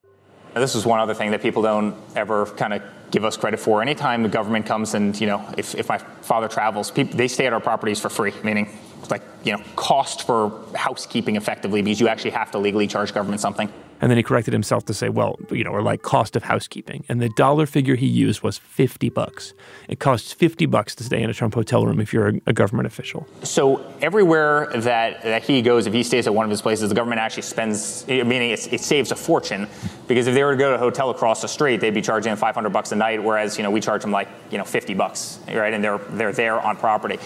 This 0.56 0.76
is 0.76 0.86
one 0.86 1.00
other 1.00 1.14
thing 1.14 1.32
that 1.32 1.42
people 1.42 1.62
don't 1.62 1.96
ever 2.16 2.46
kind 2.46 2.74
of 2.74 2.82
give 3.12 3.24
us 3.24 3.38
credit 3.38 3.60
for. 3.60 3.82
Anytime 3.82 4.24
the 4.24 4.30
government 4.30 4.66
comes 4.66 4.94
and, 4.94 5.20
you 5.20 5.28
know, 5.28 5.46
if, 5.58 5.76
if 5.76 5.90
my 5.90 5.98
father 5.98 6.48
travels, 6.48 6.92
people, 6.92 7.18
they 7.18 7.28
stay 7.28 7.46
at 7.46 7.54
our 7.54 7.60
properties 7.60 8.00
for 8.00 8.10
free, 8.10 8.34
meaning 8.44 8.78
like, 9.10 9.24
you 9.44 9.54
know, 9.54 9.64
cost 9.76 10.26
for 10.26 10.66
housekeeping 10.76 11.36
effectively 11.36 11.82
because 11.82 12.00
you 12.00 12.08
actually 12.08 12.32
have 12.32 12.52
to 12.52 12.58
legally 12.58 12.88
charge 12.88 13.14
government 13.14 13.42
something. 13.42 13.72
And 14.02 14.10
then 14.10 14.18
he 14.18 14.24
corrected 14.24 14.54
himself 14.54 14.86
to 14.86 14.94
say, 14.94 15.10
well, 15.10 15.38
you 15.52 15.64
know, 15.64 15.72
or 15.72 15.82
like 15.82 16.02
cost 16.02 16.36
of 16.36 16.44
housekeeping. 16.44 17.04
And 17.10 17.22
the 17.22 17.30
dollar 17.30 17.66
figure 17.66 17.96
he 17.96 18.08
used 18.08 18.42
was 18.42 18.58
50 18.58 19.10
bucks. 19.10 19.54
It 19.88 20.00
costs 20.00 20.32
50 20.32 20.66
bucks 20.68 20.96
to 20.96 21.04
stay 21.04 21.22
in 21.22 21.30
a 21.30 21.34
Trump 21.34 21.54
hotel 21.54 21.86
room 21.86 22.00
if 22.00 22.14
you're 22.14 22.34
a, 22.46 22.54
government 22.54 22.88
official. 22.88 23.28
So 23.44 23.86
everywhere 24.02 24.70
that, 24.76 25.22
that 25.24 25.44
he 25.44 25.62
goes, 25.62 25.88
if 25.88 25.94
he 25.94 26.04
stays 26.04 26.28
at 26.28 26.34
one 26.34 26.46
of 26.46 26.50
his 26.50 26.62
places, 26.62 26.90
the 26.90 26.96
government 26.96 27.22
actually 27.22 27.44
spends, 27.44 28.06
meaning 28.08 28.52
it, 28.52 28.74
it 28.74 28.82
saves 28.82 29.12
a 29.12 29.16
fortune. 29.16 29.68
Because 30.08 30.28
if 30.28 30.34
they 30.34 30.44
were 30.44 30.52
to 30.52 30.58
go 30.58 30.70
to 30.70 30.76
a 30.76 30.80
hotel 30.80 31.10
across 31.10 31.42
the 31.42 31.48
street, 31.48 31.80
they'd 31.80 31.94
be 31.94 32.02
charging 32.02 32.36
500 32.36 32.70
bucks 32.70 32.92
a 32.92 32.96
night, 32.96 33.24
whereas, 33.24 33.58
you 33.58 33.64
know, 33.64 33.72
we 33.72 33.80
charge 33.80 34.02
them 34.02 34.12
like, 34.12 34.28
you 34.52 34.58
know, 34.58 34.66
50 34.66 34.94
bucks, 34.94 35.40
right? 35.48 35.74
And 35.74 35.84
they're, 35.84 35.98
they're 35.98 36.34
there 36.34 36.60
on 36.60 36.76
property. 36.78 37.20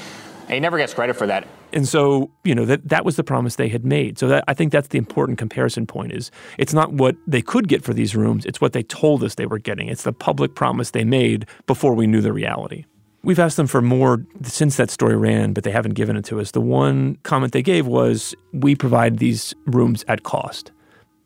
And 0.44 0.52
he 0.52 0.60
never 0.60 0.78
gets 0.78 0.94
credit 0.94 1.16
for 1.16 1.28
that. 1.28 1.48
And 1.74 1.88
so, 1.88 2.30
you 2.44 2.54
know, 2.54 2.66
that 2.66 2.88
that 2.88 3.04
was 3.04 3.16
the 3.16 3.24
promise 3.24 3.56
they 3.56 3.68
had 3.68 3.84
made. 3.84 4.20
So 4.20 4.28
that 4.28 4.44
I 4.48 4.54
think 4.54 4.72
that's 4.72 4.90
the 4.90 5.00
important 5.00 5.40
comparison 5.40 5.88
point 5.88 6.14
is 6.14 6.30
it's 6.58 6.74
not 6.74 6.94
what 6.94 7.16
they 7.26 7.42
could 7.42 7.68
get 7.68 7.84
for 7.84 7.94
these 7.94 8.16
rooms, 8.16 8.46
it's 8.46 8.62
what 8.62 8.74
they 8.74 8.84
told 8.84 9.24
us 9.24 9.36
they 9.36 9.48
were 9.48 9.60
getting. 9.60 9.88
It's 9.88 10.04
the 10.04 10.14
public 10.14 10.56
promise 10.56 10.92
they 10.92 11.04
made 11.04 11.48
before 11.66 11.94
we 11.96 12.06
knew 12.06 12.22
the 12.22 12.32
reality. 12.32 12.86
We've 13.24 13.40
asked 13.40 13.58
them 13.58 13.68
for 13.68 13.82
more 13.82 14.24
since 14.44 14.78
that 14.78 14.92
story 14.92 15.16
ran, 15.16 15.54
but 15.54 15.64
they 15.64 15.72
haven't 15.72 15.94
given 15.94 16.16
it 16.16 16.26
to 16.26 16.40
us. 16.40 16.52
The 16.52 16.62
one 16.62 17.16
comment 17.24 17.54
they 17.54 17.64
gave 17.64 17.88
was, 17.88 18.36
"We 18.52 18.76
provide 18.76 19.18
these 19.18 19.56
rooms 19.66 20.06
at 20.08 20.24
cost." 20.24 20.72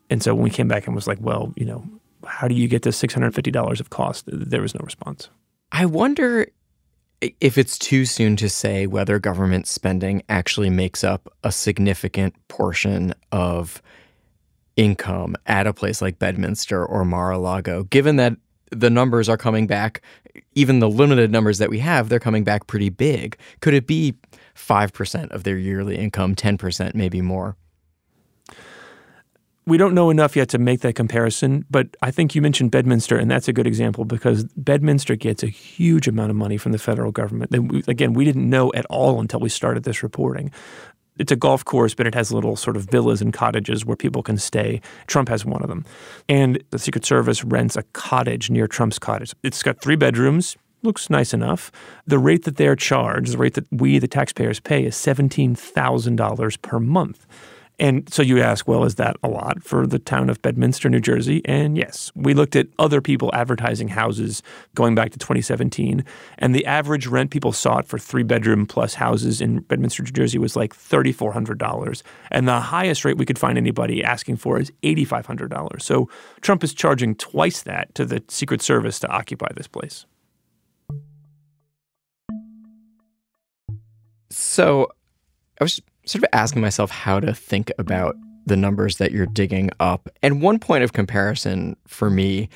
And 0.09 0.23
so 0.23 0.33
when 0.33 0.43
we 0.43 0.49
came 0.49 0.67
back 0.67 0.85
and 0.85 0.95
was 0.95 1.07
like, 1.07 1.17
"Well, 1.19 1.53
you 1.57 1.65
know, 1.65 1.83
how 2.25 2.47
do 2.47 2.55
you 2.55 2.67
get 2.67 2.83
to 2.83 2.91
$650 2.91 3.79
of 3.79 3.89
cost?" 3.89 4.25
There 4.27 4.61
was 4.61 4.73
no 4.75 4.81
response. 4.83 5.29
I 5.71 5.85
wonder 5.85 6.47
if 7.21 7.57
it's 7.57 7.77
too 7.77 8.05
soon 8.05 8.35
to 8.37 8.49
say 8.49 8.87
whether 8.87 9.19
government 9.19 9.67
spending 9.67 10.21
actually 10.29 10.69
makes 10.69 11.03
up 11.03 11.33
a 11.43 11.51
significant 11.51 12.35
portion 12.47 13.13
of 13.31 13.81
income 14.75 15.35
at 15.47 15.65
a 15.67 15.73
place 15.73 16.01
like 16.01 16.19
Bedminster 16.19 16.85
or 16.85 17.03
Mar-a-Lago, 17.03 17.83
given 17.83 18.17
that 18.17 18.37
the 18.71 18.89
numbers 18.89 19.29
are 19.29 19.37
coming 19.37 19.65
back, 19.65 20.01
even 20.53 20.79
the 20.79 20.89
limited 20.89 21.31
numbers 21.31 21.57
that 21.57 21.69
we 21.69 21.79
have, 21.79 22.09
they're 22.09 22.19
coming 22.19 22.43
back 22.43 22.67
pretty 22.67 22.89
big. 22.89 23.37
Could 23.61 23.73
it 23.73 23.87
be 23.87 24.15
5% 24.55 25.31
of 25.31 25.43
their 25.43 25.57
yearly 25.57 25.97
income, 25.97 26.35
10%, 26.35 26.93
maybe 26.93 27.21
more? 27.21 27.55
We 29.67 29.77
don't 29.77 29.93
know 29.93 30.09
enough 30.09 30.37
yet 30.37 30.47
to 30.49 30.57
make 30.57 30.79
that 30.79 30.95
comparison, 30.95 31.65
but 31.69 31.97
I 32.01 32.09
think 32.09 32.33
you 32.33 32.41
mentioned 32.41 32.71
Bedminster, 32.71 33.17
and 33.17 33.29
that's 33.29 33.49
a 33.49 33.53
good 33.53 33.67
example 33.67 34.05
because 34.05 34.45
Bedminster 34.55 35.17
gets 35.17 35.43
a 35.43 35.47
huge 35.47 36.07
amount 36.07 36.29
of 36.29 36.37
money 36.37 36.55
from 36.57 36.71
the 36.71 36.79
federal 36.79 37.11
government. 37.11 37.53
again, 37.87 38.13
we 38.13 38.23
didn't 38.23 38.49
know 38.49 38.71
at 38.73 38.85
all 38.85 39.19
until 39.19 39.41
we 39.41 39.49
started 39.49 39.83
this 39.83 40.01
reporting. 40.01 40.51
It's 41.19 41.33
a 41.33 41.35
golf 41.35 41.65
course, 41.65 41.93
but 41.93 42.07
it 42.07 42.15
has 42.15 42.31
little 42.31 42.55
sort 42.55 42.77
of 42.77 42.85
villas 42.85 43.21
and 43.21 43.33
cottages 43.33 43.85
where 43.85 43.97
people 43.97 44.23
can 44.23 44.37
stay. 44.37 44.79
Trump 45.07 45.27
has 45.27 45.43
one 45.43 45.61
of 45.61 45.67
them. 45.67 45.83
And 46.29 46.63
the 46.69 46.79
Secret 46.79 47.03
Service 47.03 47.43
rents 47.43 47.75
a 47.75 47.83
cottage 47.91 48.49
near 48.49 48.67
Trump's 48.67 48.99
cottage. 48.99 49.33
It's 49.43 49.63
got 49.63 49.81
three 49.81 49.97
bedrooms, 49.97 50.55
looks 50.81 51.09
nice 51.09 51.33
enough. 51.33 51.73
The 52.05 52.19
rate 52.19 52.45
that 52.45 52.55
they're 52.55 52.77
charged, 52.77 53.33
the 53.33 53.37
rate 53.37 53.55
that 53.55 53.65
we, 53.69 53.99
the 53.99 54.07
taxpayers, 54.07 54.61
pay, 54.61 54.85
is 54.85 54.95
$17,000 54.95 56.61
per 56.61 56.79
month. 56.79 57.25
And 57.79 58.11
so 58.11 58.23
you 58.23 58.41
ask, 58.41 58.67
well, 58.67 58.83
is 58.85 58.95
that 58.95 59.17
a 59.21 59.27
lot 59.27 59.63
for 59.63 59.85
the 59.85 59.99
town 59.99 60.29
of 60.29 60.41
Bedminster, 60.41 60.89
New 60.89 60.99
Jersey? 60.99 61.43
And 61.45 61.77
yes, 61.77 62.11
we 62.15 62.33
looked 62.33 62.55
at 62.55 62.67
other 62.79 63.01
people 63.01 63.29
advertising 63.33 63.89
houses 63.89 64.41
going 64.73 64.95
back 64.95 65.11
to 65.11 65.19
2017, 65.19 66.03
and 66.39 66.55
the 66.55 66.65
average 66.65 67.05
rent 67.05 67.29
people 67.29 67.51
sought 67.51 67.87
for 67.87 67.99
three 67.99 68.23
bedroom 68.23 68.65
plus 68.65 68.95
houses 68.95 69.41
in 69.41 69.59
Bedminster, 69.59 70.01
New 70.03 70.11
Jersey 70.11 70.39
was 70.39 70.55
like 70.55 70.75
$3,400. 70.75 72.01
And 72.31 72.47
the 72.47 72.59
highest 72.59 73.05
rate 73.05 73.17
we 73.17 73.25
could 73.25 73.39
find 73.39 73.57
anybody 73.57 74.03
asking 74.03 74.37
for 74.37 74.59
is 74.59 74.71
$8,500. 74.81 75.81
So 75.81 76.09
Trump 76.41 76.63
is 76.63 76.73
charging 76.73 77.13
twice 77.15 77.61
that 77.61 77.93
to 77.95 78.05
the 78.05 78.23
Secret 78.27 78.61
Service 78.61 78.99
to 78.99 79.07
occupy 79.07 79.49
this 79.55 79.67
place. 79.67 80.05
So 84.29 84.89
I 85.59 85.63
was 85.63 85.79
sort 86.07 86.23
of 86.23 86.29
asking 86.33 86.61
myself 86.61 86.89
how 86.89 87.19
to 87.19 87.33
think 87.33 87.71
about 87.77 88.15
the 88.45 88.57
numbers 88.57 88.97
that 88.97 89.11
you're 89.11 89.25
digging 89.25 89.69
up. 89.79 90.09
And 90.23 90.41
one 90.41 90.57
point 90.57 90.83
of 90.83 90.93
comparison 90.93 91.75
for 91.85 92.09
me 92.09 92.49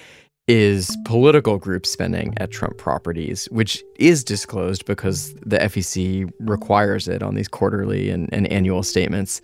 is 0.48 0.98
political 1.05 1.58
group 1.58 1.86
spending 1.86 2.34
at 2.38 2.51
Trump 2.51 2.77
properties, 2.77 3.46
which 3.51 3.84
is 3.98 4.24
disclosed 4.24 4.86
because 4.86 5.34
the 5.46 5.58
FEC 5.58 6.29
requires 6.39 7.08
it 7.08 7.22
on 7.22 7.36
these 7.36 7.48
quarterly 7.48 8.10
and, 8.10 8.34
and 8.34 8.48
annual 8.48 8.84
statements. 8.84 9.41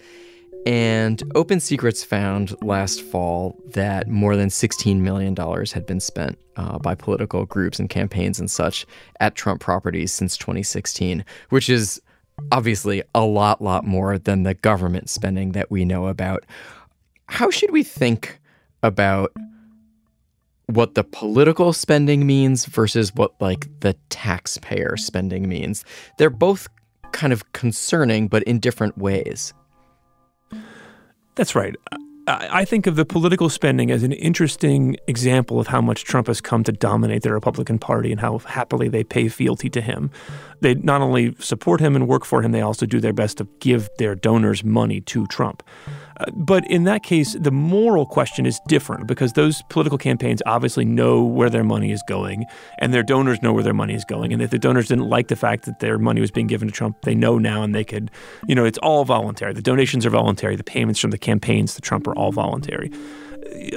And 0.66 1.24
Open 1.36 1.60
Secrets 1.60 2.04
found 2.04 2.56
last 2.62 3.02
fall 3.02 3.58
that 3.68 4.08
more 4.08 4.36
than 4.36 4.50
$16 4.50 4.98
million 5.00 5.36
had 5.36 5.86
been 5.86 6.00
spent 6.00 6.38
uh, 6.58 6.78
by 6.80 6.96
political 6.96 7.46
groups 7.46 7.80
and 7.80 7.90
campaigns 7.90 8.40
and 8.40 8.52
such 8.52 8.86
at 9.20 9.36
Trump 9.36 9.62
properties 9.62 10.12
since 10.12 10.36
2016, 10.36 11.24
which 11.50 11.70
is 11.70 12.02
obviously 12.52 13.04
a 13.14 13.24
lot, 13.24 13.62
lot 13.62 13.86
more 13.86 14.18
than 14.18 14.44
the 14.44 14.54
government 14.54 15.10
spending 15.10 15.52
that 15.54 15.72
we 15.72 15.86
know 15.86 16.08
about. 16.08 16.46
How 17.28 17.50
should 17.50 17.72
we 17.72 17.84
think 17.84 18.40
about 18.84 19.34
what 20.68 20.96
the 20.96 21.04
political 21.04 21.74
spending 21.74 22.26
means 22.26 22.66
versus 22.66 23.14
what 23.16 23.40
like 23.42 23.68
the 23.82 23.96
taxpayer 24.10 24.98
spending 24.98 25.48
means? 25.48 25.84
They're 26.18 26.30
both 26.30 26.68
kind 27.12 27.34
of 27.34 27.52
concerning, 27.54 28.28
but 28.28 28.44
in 28.44 28.60
different 28.60 28.98
ways. 28.98 29.54
That's 31.36 31.56
right. 31.56 31.76
I 32.28 32.66
think 32.66 32.88
of 32.88 32.98
the 32.98 33.06
political 33.06 33.48
spending 33.48 33.90
as 33.90 34.04
an 34.04 34.12
interesting 34.12 34.98
example 35.08 35.62
of 35.62 35.68
how 35.68 35.80
much 35.80 36.04
Trump 36.04 36.28
has 36.28 36.42
come 36.42 36.62
to 36.66 36.74
dominate 36.74 37.24
the 37.24 37.32
Republican 37.32 37.80
Party 37.80 38.12
and 38.12 38.20
how 38.20 38.40
happily 38.40 38.90
they 38.90 39.06
pay 39.06 39.30
fealty 39.30 39.70
to 39.70 39.80
him. 39.80 40.12
They 40.60 40.76
not 40.76 41.02
only 41.02 41.36
support 41.40 41.80
him 41.80 41.96
and 41.96 42.06
work 42.06 42.26
for 42.26 42.42
him, 42.42 42.52
they 42.52 42.60
also 42.60 42.86
do 42.86 43.00
their 43.00 43.14
best 43.14 43.38
to 43.38 43.48
give 43.60 43.90
their 43.98 44.14
donors 44.14 44.62
money 44.62 45.00
to 45.02 45.26
Trump. 45.28 45.64
But 46.34 46.66
in 46.70 46.84
that 46.86 47.04
case, 47.04 47.34
the 47.34 47.52
moral 47.52 48.06
question 48.06 48.46
is 48.46 48.60
different 48.68 49.08
because 49.08 49.34
those 49.34 49.62
political 49.70 49.98
campaigns 49.98 50.42
obviously 50.46 50.86
know 50.86 51.24
where 51.24 51.50
their 51.50 51.64
money 51.64 51.92
is 51.92 52.02
going 52.08 52.46
and 52.80 52.94
their 52.94 53.04
donors 53.04 53.42
know 53.42 53.54
where 53.54 53.64
their 53.64 53.74
money 53.74 53.94
is 53.94 54.06
going. 54.06 54.34
And 54.34 54.42
if 54.42 54.50
the 54.50 54.60
donors 54.60 54.88
didn't 54.88 55.08
like 55.10 55.28
the 55.28 55.36
fact 55.36 55.66
that 55.66 55.80
their 55.80 55.98
money 55.98 56.22
was 56.22 56.32
being 56.32 56.48
given 56.48 56.68
to 56.68 56.74
Trump, 56.74 57.02
they 57.02 57.16
know 57.16 57.38
now 57.38 57.64
and 57.64 57.76
they 57.76 57.84
could, 57.84 58.10
you 58.48 58.56
know, 58.56 58.66
it's 58.66 58.80
all 58.80 59.06
voluntary. 59.06 59.54
The 59.54 59.62
donations 59.62 60.06
are 60.06 60.10
voluntary, 60.10 60.56
the 60.56 60.64
payments 60.64 61.00
from 61.00 61.12
the 61.12 61.18
campaigns 61.18 61.76
to 61.76 61.82
Trump 61.82 62.08
are 62.08 62.16
all 62.16 62.32
voluntary 62.32 62.92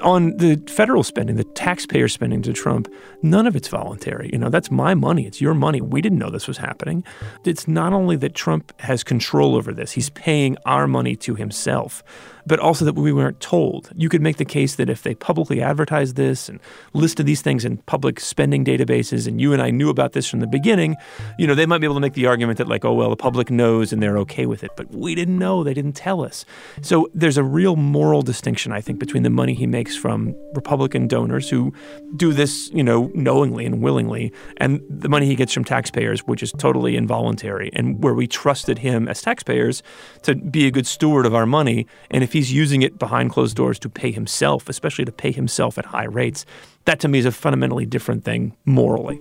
on 0.03 0.37
the 0.37 0.62
federal 0.69 1.03
spending, 1.03 1.37
the 1.37 1.45
taxpayer 1.45 2.09
spending 2.09 2.43
to 2.43 2.53
Trump, 2.53 2.93
none 3.23 3.47
of 3.47 3.57
it's 3.57 3.69
voluntary. 3.69 4.31
You 4.33 4.39
know, 4.39 4.49
that's 4.49 4.71
my 4.71 4.95
money. 4.95 5.27
It's 5.27 5.41
your 5.41 5.55
money. 5.55 5.81
We 5.81 6.00
didn't 6.00 6.19
know 6.19 6.31
this 6.31 6.49
was 6.49 6.59
happening. 6.59 7.05
It's 7.45 7.67
not 7.69 7.93
only 7.93 8.17
that 8.17 8.35
Trump 8.35 8.73
has 8.81 9.03
control 9.03 9.55
over 9.57 9.73
this, 9.73 9.93
he's 9.93 10.11
paying 10.11 10.57
our 10.65 10.87
money 10.87 11.17
to 11.17 11.35
himself 11.35 12.03
but 12.50 12.59
also 12.59 12.85
that 12.85 12.97
we 12.97 13.12
weren't 13.12 13.38
told. 13.38 13.90
You 13.95 14.09
could 14.09 14.23
make 14.23 14.38
the 14.38 14.45
case 14.45 14.75
that 14.75 14.90
if 14.90 15.04
they 15.04 15.14
publicly 15.14 15.62
advertised 15.62 16.16
this 16.16 16.49
and 16.49 16.59
listed 16.92 17.25
these 17.25 17.42
things 17.42 17.64
in 17.64 17.76
public 17.76 18.19
spending 18.19 18.64
databases, 18.64 19.28
and 19.28 19.40
you 19.40 19.52
and 19.52 19.62
I 19.62 19.71
knew 19.71 19.88
about 19.88 20.14
this 20.14 20.28
from 20.28 20.40
the 20.40 20.49
beginning, 20.49 20.97
you 21.38 21.47
know, 21.47 21.54
they 21.54 21.64
might 21.64 21.78
be 21.78 21.85
able 21.87 21.95
to 21.95 22.00
make 22.00 22.14
the 22.14 22.26
argument 22.26 22.59
that, 22.59 22.66
like, 22.66 22.85
oh, 22.85 22.92
well, 22.92 23.09
the 23.09 23.14
public 23.14 23.52
knows 23.52 23.92
and 23.92 24.02
they're 24.02 24.19
okay 24.19 24.47
with 24.47 24.64
it. 24.64 24.73
But 24.76 24.90
we 24.90 25.14
didn't 25.14 25.38
know. 25.38 25.62
They 25.62 25.75
didn't 25.75 25.92
tell 25.92 26.25
us. 26.25 26.45
So 26.83 27.09
there's 27.14 27.37
a 27.37 27.45
real 27.45 27.76
moral 27.76 28.23
distinction, 28.23 28.73
I 28.73 28.80
think, 28.80 28.99
between 28.99 29.23
the 29.23 29.30
money 29.30 29.54
he 29.54 29.69
makes 29.69 29.95
from 29.97 30.35
Republican 30.52 31.07
donors 31.07 31.49
who 31.49 31.73
do 32.16 32.33
this, 32.33 32.69
you 32.75 32.83
know, 32.83 33.12
knowingly 33.14 33.64
and 33.64 33.80
willingly, 33.80 34.33
and 34.57 34.80
the 34.90 35.09
money 35.09 35.26
he 35.26 35.37
gets 35.37 35.52
from 35.52 35.62
taxpayers, 35.62 36.26
which 36.26 36.42
is 36.42 36.50
totally 36.59 36.97
involuntary, 36.97 37.71
and 37.75 38.02
where 38.02 38.14
we 38.14 38.26
trusted 38.26 38.78
him 38.78 39.07
as 39.07 39.23
taxpayers 39.23 39.85
to 40.23 40.35
be 40.35 40.66
a 40.66 40.73
good 40.73 40.88
steward 40.88 41.26
of 41.26 41.35
our 41.35 41.47
money. 41.47 41.87
And 42.11 42.25
if 42.25 42.30
if 42.30 42.35
he's 42.40 42.50
using 42.50 42.80
it 42.80 42.99
behind 42.99 43.28
closed 43.28 43.54
doors 43.54 43.78
to 43.78 43.90
pay 43.90 44.11
himself, 44.11 44.70
especially 44.70 45.04
to 45.04 45.12
pay 45.12 45.30
himself 45.30 45.76
at 45.76 45.85
high 45.85 46.06
rates, 46.06 46.47
that 46.87 46.99
to 46.99 47.06
me 47.06 47.18
is 47.18 47.26
a 47.26 47.32
fundamentally 47.32 47.85
different 47.85 48.25
thing 48.25 48.56
morally. 48.64 49.20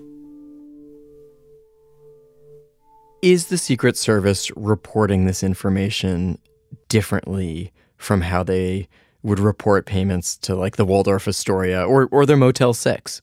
Is 3.21 3.47
the 3.47 3.57
Secret 3.57 3.97
Service 3.97 4.49
reporting 4.55 5.25
this 5.25 5.43
information 5.43 6.39
differently 6.87 7.73
from 7.97 8.21
how 8.21 8.41
they 8.41 8.87
would 9.21 9.39
report 9.39 9.85
payments 9.85 10.37
to 10.37 10.55
like 10.55 10.77
the 10.77 10.85
Waldorf 10.85 11.27
Astoria 11.27 11.83
or, 11.83 12.07
or 12.13 12.25
their 12.25 12.37
Motel 12.37 12.73
6? 12.73 13.21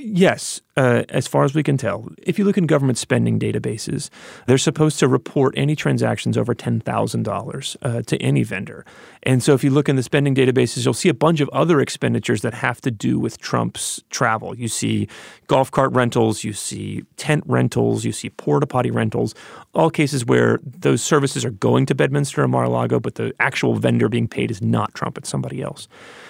Yes, 0.00 0.60
uh, 0.76 1.02
as 1.08 1.26
far 1.26 1.42
as 1.44 1.54
we 1.54 1.64
can 1.64 1.76
tell. 1.76 2.08
If 2.22 2.38
you 2.38 2.44
look 2.44 2.56
in 2.56 2.66
government 2.66 2.98
spending 2.98 3.38
databases, 3.40 4.10
they're 4.46 4.56
supposed 4.56 5.00
to 5.00 5.08
report 5.08 5.54
any 5.56 5.74
transactions 5.74 6.38
over 6.38 6.54
$10,000 6.54 7.76
uh, 7.82 8.02
to 8.02 8.16
any 8.18 8.44
vendor. 8.44 8.84
And 9.24 9.42
so 9.42 9.54
if 9.54 9.64
you 9.64 9.70
look 9.70 9.88
in 9.88 9.96
the 9.96 10.02
spending 10.04 10.36
databases, 10.36 10.84
you'll 10.84 10.94
see 10.94 11.08
a 11.08 11.14
bunch 11.14 11.40
of 11.40 11.48
other 11.48 11.80
expenditures 11.80 12.42
that 12.42 12.54
have 12.54 12.80
to 12.82 12.92
do 12.92 13.18
with 13.18 13.38
Trump's 13.40 14.00
travel. 14.08 14.56
You 14.56 14.68
see 14.68 15.08
golf 15.48 15.70
cart 15.72 15.92
rentals, 15.92 16.44
you 16.44 16.52
see 16.52 17.02
tent 17.16 17.42
rentals, 17.46 18.04
you 18.04 18.12
see 18.12 18.30
porta 18.30 18.66
potty 18.66 18.92
rentals, 18.92 19.34
all 19.74 19.90
cases 19.90 20.24
where 20.24 20.60
those 20.62 21.02
services 21.02 21.44
are 21.44 21.50
going 21.50 21.86
to 21.86 21.94
Bedminster 21.96 22.44
or 22.44 22.48
Mar-a-Lago, 22.48 23.00
but 23.00 23.16
the 23.16 23.34
actual 23.40 23.74
vendor 23.74 24.08
being 24.08 24.28
paid 24.28 24.50
is 24.50 24.62
not 24.62 24.94
Trump, 24.94 25.18
it's 25.18 25.28
somebody 25.28 25.60
else. 25.60 25.88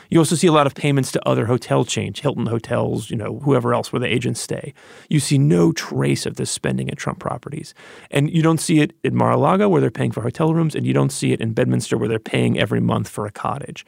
You 0.09 0.19
also 0.19 0.37
see 0.37 0.47
a 0.47 0.53
lot 0.53 0.67
of 0.67 0.75
payments 0.75 1.13
to 1.13 1.29
other 1.29 1.47
hotel 1.47 1.85
chains, 1.85 2.21
Hilton 2.21 2.47
hotels, 2.47 3.11
you 3.11 3.17
know, 3.17 3.41
whoever 3.41 3.75
else 3.75 3.93
where 3.93 4.01
the 4.01 4.07
agents 4.07 4.41
stay. 4.41 4.73
You 5.09 5.21
see 5.21 5.39
no 5.39 5.73
trace 5.73 6.27
of 6.27 6.37
this 6.37 6.51
spending 6.51 6.91
at 6.91 6.97
Trump 6.97 7.19
properties. 7.19 7.75
And 8.11 8.31
you 8.31 8.43
don't 8.43 8.61
see 8.61 8.81
it 8.81 8.95
in 9.05 9.15
Mar-a-Lago 9.15 9.69
where 9.69 9.81
they're 9.81 9.91
paying 9.91 10.13
for 10.13 10.23
hotel 10.23 10.55
rooms, 10.55 10.75
and 10.75 10.87
you 10.87 10.93
don't 10.93 11.13
see 11.13 11.33
it 11.33 11.41
in 11.41 11.53
Bedminster 11.53 11.99
where 11.99 12.09
they're 12.09 12.19
paying 12.19 12.59
every 12.59 12.81
month 12.81 13.09
for 13.09 13.27
a 13.27 13.31
cottage. 13.31 13.85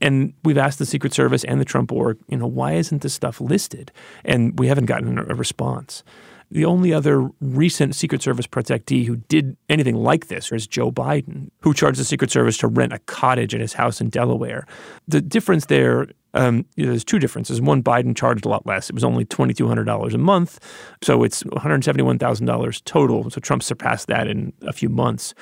And 0.00 0.32
we've 0.44 0.58
asked 0.58 0.78
the 0.78 0.86
Secret 0.86 1.12
Service 1.12 1.44
and 1.44 1.60
the 1.60 1.64
Trump 1.64 1.90
org, 1.92 2.18
you 2.28 2.36
know, 2.36 2.46
why 2.46 2.74
isn't 2.74 3.02
this 3.02 3.14
stuff 3.14 3.40
listed? 3.40 3.90
And 4.24 4.58
we 4.58 4.68
haven't 4.68 4.86
gotten 4.86 5.18
a 5.18 5.34
response. 5.34 6.04
The 6.50 6.64
only 6.64 6.92
other 6.92 7.28
recent 7.40 7.94
Secret 7.94 8.22
Service 8.22 8.46
protectee 8.46 9.06
who 9.06 9.16
did 9.16 9.56
anything 9.68 9.96
like 9.96 10.28
this 10.28 10.50
is 10.50 10.66
Joe 10.66 10.90
Biden, 10.90 11.50
who 11.60 11.74
charged 11.74 12.00
the 12.00 12.04
Secret 12.04 12.30
Service 12.30 12.56
to 12.58 12.68
rent 12.68 12.92
a 12.92 12.98
cottage 13.00 13.54
at 13.54 13.60
his 13.60 13.74
house 13.74 14.00
in 14.00 14.08
Delaware. 14.08 14.66
The 15.06 15.20
difference 15.20 15.66
there 15.66 16.08
um, 16.34 16.66
you 16.76 16.84
know, 16.84 16.90
there's 16.90 17.04
two 17.04 17.18
differences. 17.18 17.60
One, 17.60 17.82
Biden 17.82 18.14
charged 18.14 18.44
a 18.44 18.48
lot 18.48 18.66
less. 18.66 18.90
It 18.90 18.94
was 18.94 19.02
only 19.02 19.24
$2,200 19.24 20.14
a 20.14 20.18
month. 20.18 20.60
So 21.02 21.22
it's 21.22 21.42
$171,000 21.42 22.84
total. 22.84 23.30
So 23.30 23.40
Trump 23.40 23.62
surpassed 23.62 24.08
that 24.08 24.28
in 24.28 24.52
a 24.62 24.72
few 24.72 24.88
months. 24.88 25.34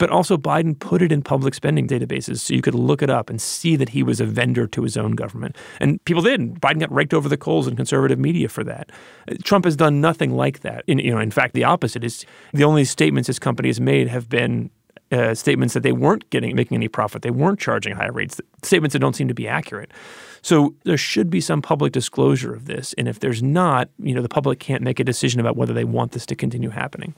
But 0.00 0.08
also, 0.08 0.38
Biden 0.38 0.78
put 0.78 1.02
it 1.02 1.12
in 1.12 1.20
public 1.20 1.52
spending 1.52 1.86
databases 1.86 2.38
so 2.38 2.54
you 2.54 2.62
could 2.62 2.74
look 2.74 3.02
it 3.02 3.10
up 3.10 3.28
and 3.28 3.38
see 3.38 3.76
that 3.76 3.90
he 3.90 4.02
was 4.02 4.18
a 4.18 4.24
vendor 4.24 4.66
to 4.66 4.82
his 4.82 4.96
own 4.96 5.12
government. 5.12 5.56
And 5.78 6.02
people 6.06 6.22
did. 6.22 6.54
Biden 6.54 6.80
got 6.80 6.90
raked 6.90 7.12
over 7.12 7.28
the 7.28 7.36
coals 7.36 7.68
in 7.68 7.76
conservative 7.76 8.18
media 8.18 8.48
for 8.48 8.64
that. 8.64 8.90
Trump 9.44 9.66
has 9.66 9.76
done 9.76 10.00
nothing 10.00 10.30
like 10.30 10.60
that. 10.60 10.84
In, 10.86 11.00
you 11.00 11.10
know, 11.10 11.20
in 11.20 11.30
fact, 11.30 11.52
the 11.52 11.64
opposite 11.64 12.02
is 12.02 12.24
the 12.54 12.64
only 12.64 12.86
statements 12.86 13.26
his 13.26 13.38
company 13.38 13.68
has 13.68 13.78
made 13.78 14.08
have 14.08 14.26
been 14.26 14.70
uh, 15.12 15.34
statements 15.34 15.74
that 15.74 15.82
they 15.82 15.92
weren't 15.92 16.28
getting 16.30 16.56
making 16.56 16.76
any 16.76 16.88
profit. 16.88 17.20
They 17.20 17.30
weren't 17.30 17.60
charging 17.60 17.94
high 17.94 18.08
rates. 18.08 18.40
Statements 18.62 18.94
that 18.94 19.00
don't 19.00 19.14
seem 19.14 19.28
to 19.28 19.34
be 19.34 19.46
accurate. 19.46 19.92
So 20.40 20.74
there 20.84 20.96
should 20.96 21.28
be 21.28 21.42
some 21.42 21.60
public 21.60 21.92
disclosure 21.92 22.54
of 22.54 22.64
this. 22.64 22.94
And 22.96 23.06
if 23.06 23.20
there's 23.20 23.42
not, 23.42 23.90
you 23.98 24.14
know, 24.14 24.22
the 24.22 24.30
public 24.30 24.60
can't 24.60 24.82
make 24.82 24.98
a 24.98 25.04
decision 25.04 25.40
about 25.40 25.56
whether 25.56 25.74
they 25.74 25.84
want 25.84 26.12
this 26.12 26.24
to 26.24 26.34
continue 26.34 26.70
happening. 26.70 27.14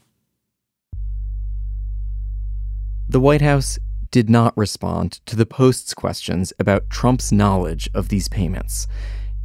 The 3.13 3.21
White 3.21 3.43
House 3.43 3.79
did 4.11 4.31
not 4.31 4.57
respond 4.57 5.21
to 5.27 5.37
the 5.37 5.45
Post's 5.45 5.93
questions 5.93 6.51
about 6.59 6.89
Trump's 6.89 7.31
knowledge 7.31 7.91
of 7.93 8.09
these 8.09 8.27
payments. 8.27 8.87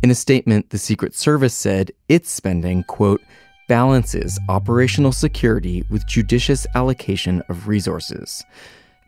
In 0.01 0.09
a 0.09 0.15
statement, 0.15 0.69
the 0.69 0.77
Secret 0.77 1.13
Service 1.13 1.53
said 1.53 1.91
its 2.07 2.31
spending, 2.31 2.85
quote, 2.85 3.21
balances 3.67 4.39
operational 4.47 5.11
security 5.11 5.83
with 5.89 6.07
judicious 6.07 6.65
allocation 6.75 7.43
of 7.49 7.67
resources. 7.67 8.41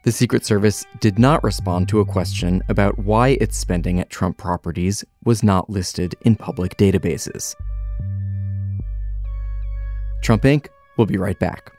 The 0.03 0.11
Secret 0.11 0.45
Service 0.45 0.85
did 0.99 1.17
not 1.17 1.41
respond 1.41 1.87
to 1.87 2.01
a 2.01 2.05
question 2.05 2.61
about 2.67 2.99
why 2.99 3.37
its 3.39 3.55
spending 3.55 4.01
at 4.01 4.09
Trump 4.09 4.37
properties 4.37 5.05
was 5.23 5.41
not 5.41 5.69
listed 5.69 6.15
in 6.23 6.35
public 6.35 6.75
databases. 6.75 7.55
Trump 10.21 10.43
Inc. 10.43 10.67
will 10.97 11.05
be 11.05 11.17
right 11.17 11.39
back. 11.39 11.71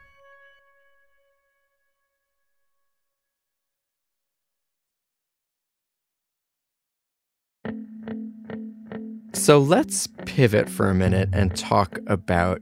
So 9.32 9.58
let's 9.58 10.06
pivot 10.26 10.68
for 10.68 10.88
a 10.90 10.94
minute 10.94 11.28
and 11.32 11.56
talk 11.56 11.98
about 12.06 12.60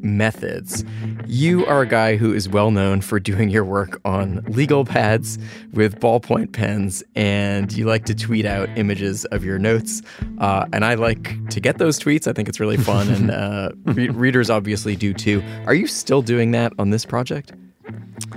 methods. 0.00 0.84
You 1.26 1.64
are 1.66 1.82
a 1.82 1.86
guy 1.86 2.16
who 2.16 2.34
is 2.34 2.48
well 2.48 2.70
known 2.70 3.00
for 3.00 3.20
doing 3.20 3.48
your 3.50 3.64
work 3.64 4.00
on 4.04 4.42
legal 4.48 4.84
pads 4.84 5.38
with 5.72 6.00
ballpoint 6.00 6.52
pens, 6.52 7.02
and 7.14 7.72
you 7.72 7.86
like 7.86 8.04
to 8.06 8.14
tweet 8.14 8.44
out 8.44 8.68
images 8.76 9.24
of 9.26 9.44
your 9.44 9.58
notes. 9.58 10.02
Uh, 10.38 10.66
and 10.72 10.84
I 10.84 10.94
like 10.94 11.48
to 11.50 11.60
get 11.60 11.78
those 11.78 11.98
tweets. 11.98 12.26
I 12.26 12.32
think 12.32 12.48
it's 12.48 12.60
really 12.60 12.76
fun, 12.76 13.08
and 13.08 13.30
uh, 13.30 13.70
re- 13.84 14.08
readers 14.08 14.50
obviously 14.50 14.96
do 14.96 15.14
too. 15.14 15.42
Are 15.66 15.74
you 15.74 15.86
still 15.86 16.22
doing 16.22 16.50
that 16.52 16.72
on 16.78 16.90
this 16.90 17.04
project? 17.04 17.52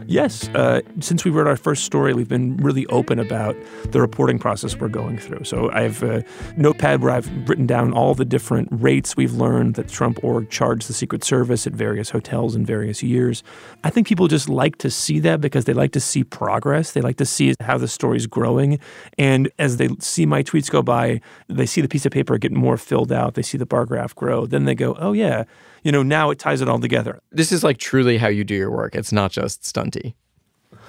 Yes. 0.08 0.50
Uh, 0.50 0.82
since 1.00 1.26
we 1.26 1.32
wrote 1.32 1.48
our 1.48 1.58
first 1.58 1.84
story, 1.84 2.14
we've 2.14 2.30
been 2.30 2.58
really 2.58 2.86
open 2.88 3.20
about 3.20 3.56
the 3.92 4.00
reporting 4.00 4.38
process 4.38 4.78
we're 4.78 4.88
going 4.88 5.18
through. 5.18 5.44
So 5.44 5.72
I 5.72 5.82
have 5.82 6.04
a 6.04 6.24
notepad 6.58 7.02
where 7.02 7.12
I've 7.12 7.28
written 7.50 7.66
down 7.66 7.94
all 7.94 8.14
the 8.14 8.26
different 8.26 8.70
rates 8.72 9.18
we've 9.18 9.34
learned 9.34 9.76
that 9.76 9.88
Trump 9.88 10.24
org 10.24 10.50
charged 10.50 10.88
the 10.88 10.94
Secret 10.94 11.24
Service 11.24 11.66
at 11.66 11.74
various 11.74 12.10
hotels 12.10 12.56
in 12.56 12.66
various 12.66 13.02
years. 13.02 13.44
I 13.84 13.90
think 13.90 14.08
people 14.08 14.28
just 14.28 14.50
like 14.50 14.78
to 14.78 14.90
see 14.90 15.20
that 15.20 15.42
because 15.42 15.66
they 15.66 15.74
like 15.74 15.92
to 15.94 16.00
see 16.00 16.24
progress. 16.24 16.92
They 16.92 17.02
like 17.02 17.18
to 17.18 17.26
see 17.26 17.56
how 17.60 17.78
the 17.78 17.88
story's 17.88 18.28
growing. 18.28 18.80
And 19.18 19.50
as 19.60 19.78
they 19.78 19.90
see 20.00 20.26
my 20.26 20.44
tweets 20.44 20.70
go 20.70 20.82
by, 20.82 21.22
they 21.48 21.66
see 21.66 21.82
the 21.82 21.88
piece 21.88 22.06
of 22.06 22.12
paper 22.12 22.38
get 22.38 22.52
more 22.52 22.78
filled 22.78 23.12
out. 23.12 23.34
They 23.34 23.42
see 23.42 23.58
the 23.58 23.66
bar 23.66 23.86
graph 23.86 24.14
grow. 24.16 24.46
Then 24.46 24.66
they 24.66 24.76
go, 24.76 24.96
oh, 25.00 25.14
yeah 25.14 25.46
you 25.86 25.92
know, 25.92 26.02
now 26.02 26.32
it 26.32 26.40
ties 26.40 26.62
it 26.62 26.68
all 26.68 26.80
together. 26.80 27.22
This 27.32 27.52
is 27.52 27.64
like 27.64 27.78
truly 27.78 28.18
how 28.18 28.28
you 28.28 28.44
do 28.44 28.56
your 28.56 28.72
work. 28.72 28.96
It's 28.96 29.12
not 29.12 29.32
just 29.32 29.62
stunty. 29.62 30.16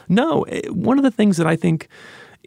No, 0.09 0.45
eh, 0.45 0.67
one 0.69 0.97
of 0.99 1.05
the 1.05 1.11
things 1.11 1.37
that 1.37 1.47
I 1.47 1.55
think 1.55 1.89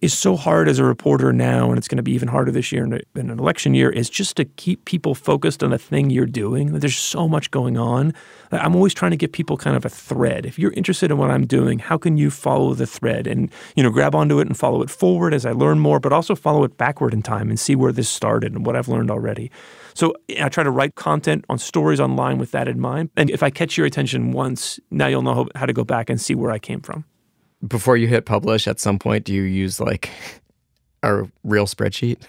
is 0.02 0.18
so 0.18 0.36
hard 0.36 0.68
as 0.68 0.80
a 0.80 0.84
reporter 0.84 1.32
now, 1.32 1.70
and 1.70 1.78
it's 1.78 1.88
going 1.88 1.98
to 1.98 2.04
be 2.04 2.14
even 2.14 2.30
harder 2.30 2.52
this 2.52 2.72
year 2.72 2.84
in, 2.86 3.02
an 3.16 3.38
election 3.38 3.76
year, 3.76 3.92
is 3.92 4.10
just 4.10 4.36
to 4.38 4.46
keep 4.46 4.86
people 4.86 5.14
focused 5.14 5.62
on 5.62 5.70
the 5.70 5.78
thing 5.78 6.10
you're 6.10 6.26
doing. 6.26 6.74
There's 6.80 6.98
so 6.98 7.28
much 7.28 7.52
going 7.52 7.78
on. 7.78 8.14
I'm 8.52 8.76
always 8.76 8.96
trying 8.96 9.12
to 9.12 9.18
give 9.18 9.32
people 9.32 9.56
kind 9.56 9.76
of 9.76 9.86
a 9.86 9.90
thread. 9.90 10.48
If 10.48 10.58
you're 10.58 10.72
interested 10.72 11.12
in 11.12 11.18
what 11.18 11.30
I'm 11.30 11.46
doing, 11.46 11.78
how 11.78 12.00
can 12.00 12.18
you 12.18 12.32
follow 12.32 12.74
the 12.74 12.88
thread 12.88 13.28
and 13.28 13.52
you 13.76 13.84
know 13.84 13.92
grab 13.92 14.16
onto 14.16 14.40
it 14.40 14.48
and 14.48 14.58
follow 14.58 14.82
it 14.82 14.90
forward 14.90 15.36
as 15.36 15.46
I 15.46 15.52
learn 15.52 15.80
more, 15.80 16.00
but 16.00 16.14
also 16.14 16.34
follow 16.34 16.64
it 16.64 16.78
backward 16.78 17.14
in 17.14 17.22
time 17.22 17.50
and 17.50 17.60
see 17.60 17.76
where 17.76 17.92
this 17.92 18.10
started 18.10 18.54
and 18.54 18.66
what 18.66 18.76
I've 18.76 18.88
learned 18.88 19.12
already. 19.12 19.52
So 19.94 20.14
I 20.42 20.50
try 20.50 20.64
to 20.64 20.72
write 20.72 20.96
content 20.96 21.46
on 21.50 21.58
stories 21.58 22.00
online 22.00 22.38
with 22.38 22.52
that 22.52 22.68
in 22.68 22.80
mind. 22.80 23.10
And 23.16 23.30
if 23.30 23.44
I 23.44 23.50
catch 23.50 23.78
your 23.78 23.86
attention 23.86 24.32
once, 24.32 24.80
now 24.92 25.08
you'll 25.08 25.22
know 25.22 25.48
how 25.56 25.66
to 25.66 25.74
go 25.74 25.84
back 25.84 26.10
and 26.10 26.20
see 26.20 26.36
where 26.36 26.52
I 26.52 26.60
came 26.60 26.82
from. 26.82 27.06
Before 27.68 27.98
you 27.98 28.08
hit 28.08 28.26
publish, 28.26 28.68
at 28.68 28.80
some 28.80 29.00
point, 29.00 29.26
do 29.26 29.34
you 29.34 29.44
use 29.44 29.80
like 29.80 30.10
a 31.04 31.24
real 31.44 31.66
spreadsheet? 31.66 32.22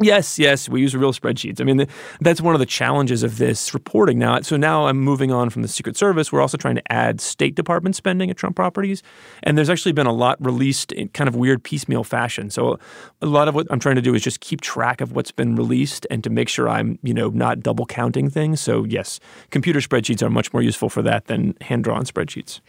Yes, 0.00 0.38
yes, 0.38 0.68
we 0.68 0.82
use 0.82 0.94
real 0.94 1.12
spreadsheets. 1.12 1.60
I 1.60 1.64
mean, 1.64 1.86
that's 2.20 2.40
one 2.40 2.54
of 2.54 2.58
the 2.58 2.66
challenges 2.66 3.22
of 3.22 3.38
this 3.38 3.72
reporting 3.72 4.18
now. 4.18 4.40
So 4.42 4.56
now 4.56 4.88
I'm 4.88 4.98
moving 4.98 5.32
on 5.32 5.48
from 5.48 5.62
the 5.62 5.68
Secret 5.68 5.96
Service. 5.96 6.30
We're 6.30 6.42
also 6.42 6.58
trying 6.58 6.74
to 6.74 6.92
add 6.92 7.20
State 7.20 7.54
Department 7.54 7.96
spending 7.96 8.30
at 8.30 8.36
Trump 8.36 8.56
properties. 8.56 9.02
And 9.42 9.56
there's 9.56 9.70
actually 9.70 9.92
been 9.92 10.06
a 10.06 10.12
lot 10.12 10.36
released 10.44 10.92
in 10.92 11.08
kind 11.08 11.28
of 11.28 11.34
weird 11.34 11.64
piecemeal 11.64 12.04
fashion. 12.04 12.50
So 12.50 12.78
a 13.22 13.26
lot 13.26 13.48
of 13.48 13.54
what 13.54 13.66
I'm 13.70 13.80
trying 13.80 13.96
to 13.96 14.02
do 14.02 14.14
is 14.14 14.22
just 14.22 14.40
keep 14.40 14.60
track 14.60 15.00
of 15.00 15.12
what's 15.12 15.32
been 15.32 15.56
released 15.56 16.06
and 16.10 16.22
to 16.24 16.30
make 16.30 16.50
sure 16.50 16.68
I'm, 16.68 16.98
you 17.02 17.14
know, 17.14 17.30
not 17.30 17.60
double 17.60 17.86
counting 17.86 18.28
things. 18.28 18.60
So 18.60 18.84
yes, 18.84 19.18
computer 19.50 19.80
spreadsheets 19.80 20.22
are 20.22 20.30
much 20.30 20.52
more 20.52 20.62
useful 20.62 20.90
for 20.90 21.00
that 21.02 21.26
than 21.26 21.56
hand-drawn 21.62 22.04
spreadsheets. 22.04 22.60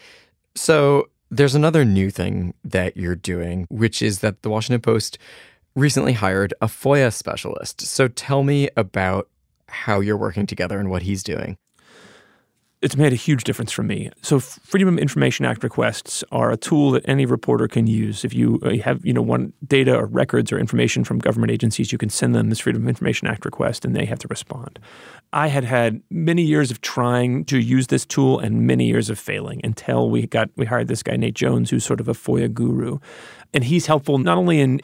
So 0.56 1.10
there's 1.30 1.56
another 1.56 1.84
new 1.84 2.10
thing 2.10 2.54
that 2.64 2.96
you're 2.96 3.16
doing, 3.16 3.68
which 3.70 4.02
is 4.02 4.20
that 4.20 4.44
the 4.44 4.50
Washington 4.50 4.80
Post 4.80 5.18
recently 5.78 6.14
hired 6.14 6.54
a 6.60 6.66
FOIA 6.66 7.14
specialist. 7.14 7.82
So 7.82 8.08
tell 8.08 8.42
me 8.44 8.68
about 8.76 9.30
how 9.70 10.00
you're 10.00 10.18
working 10.18 10.48
together 10.48 10.80
and 10.80 10.90
what 10.90 11.04
he's 11.04 11.22
doing. 11.22 11.58
It's 12.82 12.96
made 12.96 13.12
a 13.12 13.16
huge 13.16 13.44
difference 13.44 13.72
for 13.72 13.82
me. 13.82 14.12
So, 14.22 14.40
Freedom 14.40 14.88
of 14.88 15.00
Information 15.00 15.48
Act 15.48 15.64
requests 15.64 16.24
are 16.32 16.52
a 16.52 16.58
tool 16.58 16.92
that 16.92 17.10
any 17.10 17.26
reporter 17.26 17.68
can 17.68 17.88
use. 17.88 18.24
If 18.24 18.36
you 18.36 18.60
uh, 18.64 18.78
have, 18.84 19.04
you 19.04 19.14
know, 19.14 19.22
want 19.22 19.56
data 19.68 19.98
or 19.98 20.06
records 20.06 20.52
or 20.52 20.60
information 20.60 21.04
from 21.04 21.18
government 21.18 21.52
agencies, 21.52 21.92
you 21.92 21.98
can 21.98 22.10
send 22.10 22.36
them 22.36 22.50
this 22.50 22.60
Freedom 22.60 22.84
of 22.84 22.88
Information 22.88 23.28
Act 23.28 23.46
request, 23.46 23.84
and 23.84 23.96
they 23.96 24.06
have 24.06 24.20
to 24.20 24.28
respond. 24.28 24.78
I 25.34 25.48
had 25.48 25.64
had 25.64 26.04
many 26.12 26.44
years 26.44 26.70
of 26.70 26.82
trying 26.82 27.46
to 27.46 27.58
use 27.58 27.88
this 27.88 28.06
tool 28.06 28.38
and 28.38 28.68
many 28.68 28.86
years 28.86 29.10
of 29.10 29.18
failing 29.18 29.60
until 29.64 30.12
we 30.12 30.28
got 30.28 30.52
we 30.56 30.68
hired 30.68 30.88
this 30.88 31.02
guy 31.02 31.16
Nate 31.16 31.34
Jones, 31.34 31.72
who's 31.72 31.84
sort 31.84 32.00
of 32.00 32.08
a 32.08 32.14
FOIA 32.14 32.54
guru, 32.54 33.00
and 33.56 33.64
he's 33.64 33.88
helpful 33.88 34.20
not 34.20 34.38
only 34.38 34.60
in 34.60 34.82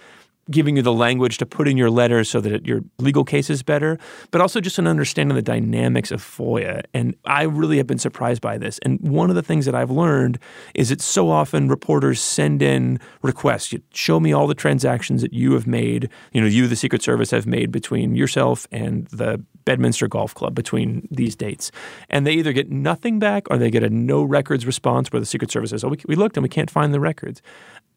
giving 0.52 0.76
you 0.76 0.82
the 0.82 0.94
language 0.94 1.38
to 1.38 1.46
put 1.46 1.68
in 1.68 1.78
your 1.78 1.90
letter 1.90 2.24
so 2.24 2.42
that 2.42 2.66
your 2.66 2.82
legal 3.00 3.24
case 3.24 3.50
is 3.50 3.64
better, 3.64 3.98
but 4.32 4.42
also 4.42 4.60
just 4.60 4.78
an 4.78 4.88
understanding 4.88 5.32
of 5.32 5.36
the 5.36 5.52
dynamics 5.52 6.12
of 6.12 6.22
FOIA. 6.22 6.84
And 6.94 7.16
I 7.26 7.44
really 7.44 7.78
have 7.78 7.88
been 7.88 7.98
surprised 7.98 8.42
by 8.42 8.58
this. 8.58 8.80
And 8.80 9.00
one 9.00 9.30
of 9.30 9.36
the 9.36 9.42
things 9.42 9.66
that 9.66 9.76
I've 9.76 9.92
learned 9.92 10.40
is 10.76 10.90
that 10.90 11.02
so 11.02 11.30
often 11.30 11.70
reporters 11.70 12.20
send 12.20 12.62
in 12.62 13.00
requests. 13.22 13.72
You 13.72 13.82
show 13.94 14.20
me 14.20 14.34
all 14.34 14.48
the 14.48 14.56
transactions 14.56 15.22
that 15.22 15.34
you 15.34 15.54
have 15.54 15.66
made, 15.66 16.10
you 16.34 16.42
know, 16.42 16.48
you, 16.48 16.68
the 16.68 16.76
Secret 16.76 17.02
Service, 17.02 17.32
have 17.32 17.48
made 17.48 17.72
between 17.72 18.16
yourself 18.16 18.68
and 18.72 19.08
the 19.08 19.44
Bedminster 19.66 20.08
Golf 20.08 20.34
Club 20.34 20.54
between 20.54 21.08
these 21.10 21.36
dates. 21.36 21.72
And 22.10 22.28
they 22.28 22.34
either 22.34 22.54
get 22.54 22.70
nothing 22.70 23.20
back 23.20 23.50
or 23.50 23.58
they 23.58 23.72
get 23.72 23.84
a 23.84 23.90
no 23.90 24.24
records 24.24 24.66
response 24.66 25.12
where 25.12 25.20
the 25.20 25.26
Secret 25.26 25.52
Service 25.52 25.70
says, 25.70 25.84
oh, 25.84 25.90
we, 25.90 25.98
we 26.08 26.16
looked 26.16 26.36
and 26.36 26.44
we 26.44 26.50
can't 26.50 26.70
find 26.70 26.94
the 26.94 27.00
records. 27.00 27.42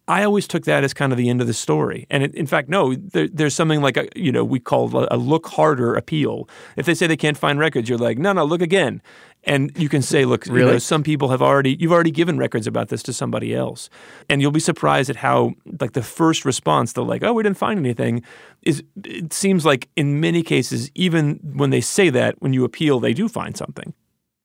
I 0.09 0.23
always 0.23 0.47
took 0.47 0.65
that 0.65 0.85
as 0.85 0.95
kind 0.95 1.13
of 1.13 1.19
the 1.19 1.29
end 1.29 1.41
of 1.41 1.49
the 1.49 1.55
story. 1.55 2.07
And 2.11 2.23
it, 2.23 2.35
in 2.35 2.47
fact, 2.47 2.69
no, 2.69 2.95
there, 2.95 3.27
there's 3.27 3.55
something 3.55 3.81
like 3.81 3.97
a, 3.97 4.09
you 4.15 4.31
know, 4.31 4.45
we 4.45 4.61
call 4.61 4.97
a, 4.97 5.09
a, 5.11 5.17
look 5.17 5.47
harder 5.49 5.95
appeal. 5.95 6.49
If 6.77 6.87
they 6.87 6.95
say 6.95 7.09
they 7.09 7.17
can't 7.17 7.37
find 7.37 7.59
records, 7.59 7.89
you're 7.89 7.99
like, 7.99 8.17
no, 8.17 8.33
no, 8.33 8.45
look 8.45 8.63
again. 8.63 9.03
And 9.43 9.73
you 9.77 9.89
can 9.89 10.03
say, 10.03 10.25
look, 10.25 10.47
really? 10.47 10.61
You 10.61 10.73
know, 10.75 10.79
some 10.79 11.03
people 11.03 11.29
have 11.31 11.43
already, 11.43 11.77
you've 11.81 11.93
already 11.93 12.13
given 12.13 12.39
records 12.39 12.67
about 12.67 12.89
this 12.89 13.03
to 13.05 13.13
somebody 13.13 13.55
else. 13.55 13.91
And 14.29 14.41
you'll 14.41 14.53
be 14.53 14.61
surprised 14.61 15.11
at 15.11 15.17
how, 15.17 15.55
like, 15.81 15.93
the 15.93 16.03
first 16.03 16.45
response, 16.45 16.93
they're 16.93 17.05
like, 17.05 17.23
oh, 17.23 17.33
we 17.33 17.43
didn't 17.43 17.59
find 17.59 17.79
anything, 17.79 18.23
is, 18.63 18.83
it 19.05 19.33
seems 19.33 19.65
like 19.65 19.89
in 19.97 20.21
many 20.21 20.43
cases, 20.43 20.91
even 20.95 21.41
when 21.55 21.71
they 21.71 21.81
say 21.81 22.11
that, 22.11 22.41
when 22.41 22.53
you 22.53 22.65
appeal, 22.65 22.99
they 22.99 23.13
do 23.13 23.29
find 23.29 23.57
something. 23.57 23.93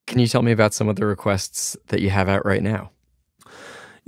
Can 0.08 0.20
you 0.20 0.28
tell 0.28 0.42
me 0.42 0.52
about 0.52 0.74
some 0.74 0.88
of 0.88 0.98
the 0.98 1.06
requests 1.06 1.78
that 1.88 2.02
you 2.02 2.10
have 2.10 2.30
out 2.30 2.46
right 2.46 2.62
now? 2.62 2.92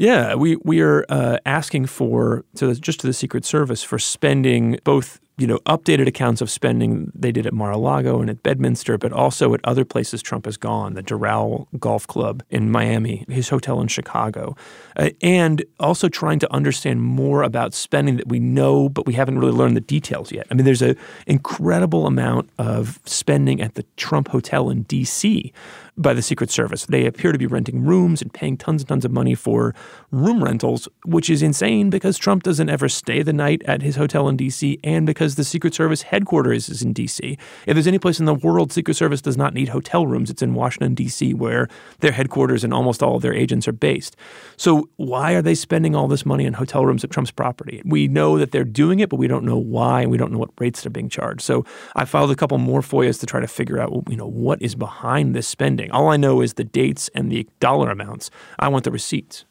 Yeah, 0.04 0.36
we 0.36 0.58
we 0.66 0.82
are 0.82 1.06
uh, 1.08 1.38
asking 1.46 1.86
for 1.86 2.44
just 2.58 3.00
to 3.00 3.08
the 3.08 3.14
Secret 3.14 3.46
Service 3.46 3.84
for 3.84 3.98
spending 3.98 4.78
both 4.84 5.22
you 5.38 5.48
know 5.48 5.60
updated 5.60 6.08
accounts 6.08 6.42
of 6.42 6.50
spending 6.50 7.10
they 7.16 7.32
did 7.32 7.48
at 7.48 7.54
Mar-a-Lago 7.54 8.20
and 8.20 8.30
at 8.30 8.44
Bedminster, 8.44 8.98
but 8.98 9.14
also 9.14 9.54
at 9.54 9.62
other 9.64 9.86
places 9.86 10.22
Trump 10.22 10.44
has 10.44 10.58
gone, 10.58 10.96
the 10.96 11.04
Doral 11.04 11.68
Golf 11.80 12.06
Club 12.06 12.44
in 12.50 12.70
Miami, 12.70 13.24
his 13.30 13.48
hotel 13.48 13.80
in 13.80 13.88
Chicago, 13.88 14.58
uh, 14.98 15.12
and 15.22 15.64
also 15.80 16.10
trying 16.10 16.40
to 16.40 16.54
understand 16.54 17.02
more 17.02 17.42
about 17.42 17.74
spending 17.74 18.18
that 18.18 18.28
we 18.28 18.42
know 18.42 18.90
but 18.90 19.06
we 19.06 19.14
haven't 19.14 19.40
really 19.40 19.54
learned 19.54 19.78
the 19.78 19.82
details 19.82 20.34
yet. 20.34 20.46
I 20.52 20.56
mean, 20.56 20.66
there's 20.66 20.82
an 20.82 20.98
incredible 21.28 22.08
amount 22.08 22.50
of 22.58 23.00
spending 23.06 23.62
at 23.62 23.76
the 23.76 23.86
Trump 23.96 24.28
Hotel 24.28 24.70
in 24.70 24.82
D.C 24.84 25.54
by 25.98 26.14
the 26.14 26.22
Secret 26.22 26.50
Service. 26.50 26.86
They 26.86 27.06
appear 27.06 27.32
to 27.32 27.38
be 27.38 27.46
renting 27.46 27.84
rooms 27.84 28.22
and 28.22 28.34
paying 28.34 28.58
tons 28.58 28.82
and 28.82 28.90
tons 28.90 29.06
of 29.06 29.12
money 29.12 29.36
for 29.36 29.76
room 30.12 30.44
rentals, 30.44 30.88
which 31.06 31.30
is 31.30 31.42
insane 31.42 31.90
because 31.90 32.18
Trump 32.18 32.44
doesn't 32.44 32.70
ever 32.70 32.90
stay 32.90 33.22
the 33.22 33.34
night 33.34 33.62
at 33.66 33.82
his 33.82 33.96
hotel 33.96 34.28
in 34.28 34.38
D.C. 34.38 34.80
and 34.84 35.06
because 35.06 35.36
the 35.36 35.44
Secret 35.44 35.74
Service 35.74 36.04
headquarters 36.04 36.70
is 36.70 36.82
in 36.82 36.94
D.C. 36.94 37.38
If 37.68 37.76
there's 37.76 37.88
any 37.88 38.00
place 38.00 38.20
in 38.20 38.26
the 38.26 38.34
world 38.34 38.72
Secret 38.72 38.96
Service 38.96 39.22
does 39.22 39.38
not 39.38 39.54
need 39.54 39.70
hotel 39.70 40.08
rooms, 40.08 40.30
it's 40.30 40.42
in 40.42 40.54
Washington, 40.54 40.96
D.C., 40.96 41.34
where 41.34 41.68
their 42.00 42.12
headquarters 42.12 42.64
and 42.64 42.74
almost 42.74 43.04
all 43.04 43.18
of 43.18 43.22
their 43.22 43.34
agents 43.34 43.68
are 43.68 43.74
based. 43.74 44.16
So 44.58 44.90
why 44.96 45.34
are 45.34 45.42
they 45.42 45.56
spending 45.56 45.96
all 45.96 46.08
this 46.08 46.26
money 46.26 46.48
on 46.48 46.54
hotel 46.54 46.86
rooms 46.86 47.04
at 47.04 47.12
Trump's 47.12 47.32
property? 47.32 47.82
We 47.86 48.08
know 48.08 48.40
that 48.40 48.52
they're 48.52 48.64
doing 48.64 49.00
it, 49.00 49.10
but 49.10 49.18
we 49.18 49.28
don't 49.28 49.46
know 49.46 49.58
why, 49.58 50.02
and 50.02 50.12
we 50.12 50.18
don't 50.18 50.32
know 50.32 50.40
what 50.40 50.50
rates 50.60 50.82
they're 50.82 50.90
being 50.90 51.10
charged. 51.10 51.42
So 51.42 51.66
I 51.96 52.06
filed 52.06 52.32
a 52.32 52.36
couple 52.36 52.58
more 52.58 52.82
FOIAs 52.82 53.20
to 53.20 53.26
try 53.26 53.40
to 53.40 53.48
figure 53.48 53.80
out, 53.80 53.92
you 54.10 54.18
know, 54.18 54.28
what 54.28 54.62
is 54.62 54.76
behind 54.76 55.36
this 55.36 55.48
spending 55.48 55.83
spending. 55.84 55.92
All 55.92 56.10
I 56.10 56.18
know 56.18 56.42
is 56.42 56.54
the 56.54 56.64
dates 56.64 57.10
and 57.16 57.32
the 57.32 57.48
dollar 57.60 57.90
amounts. 57.92 58.30
I 58.60 58.68
want 58.70 58.84
the 58.84 58.92
receipts. 58.92 59.46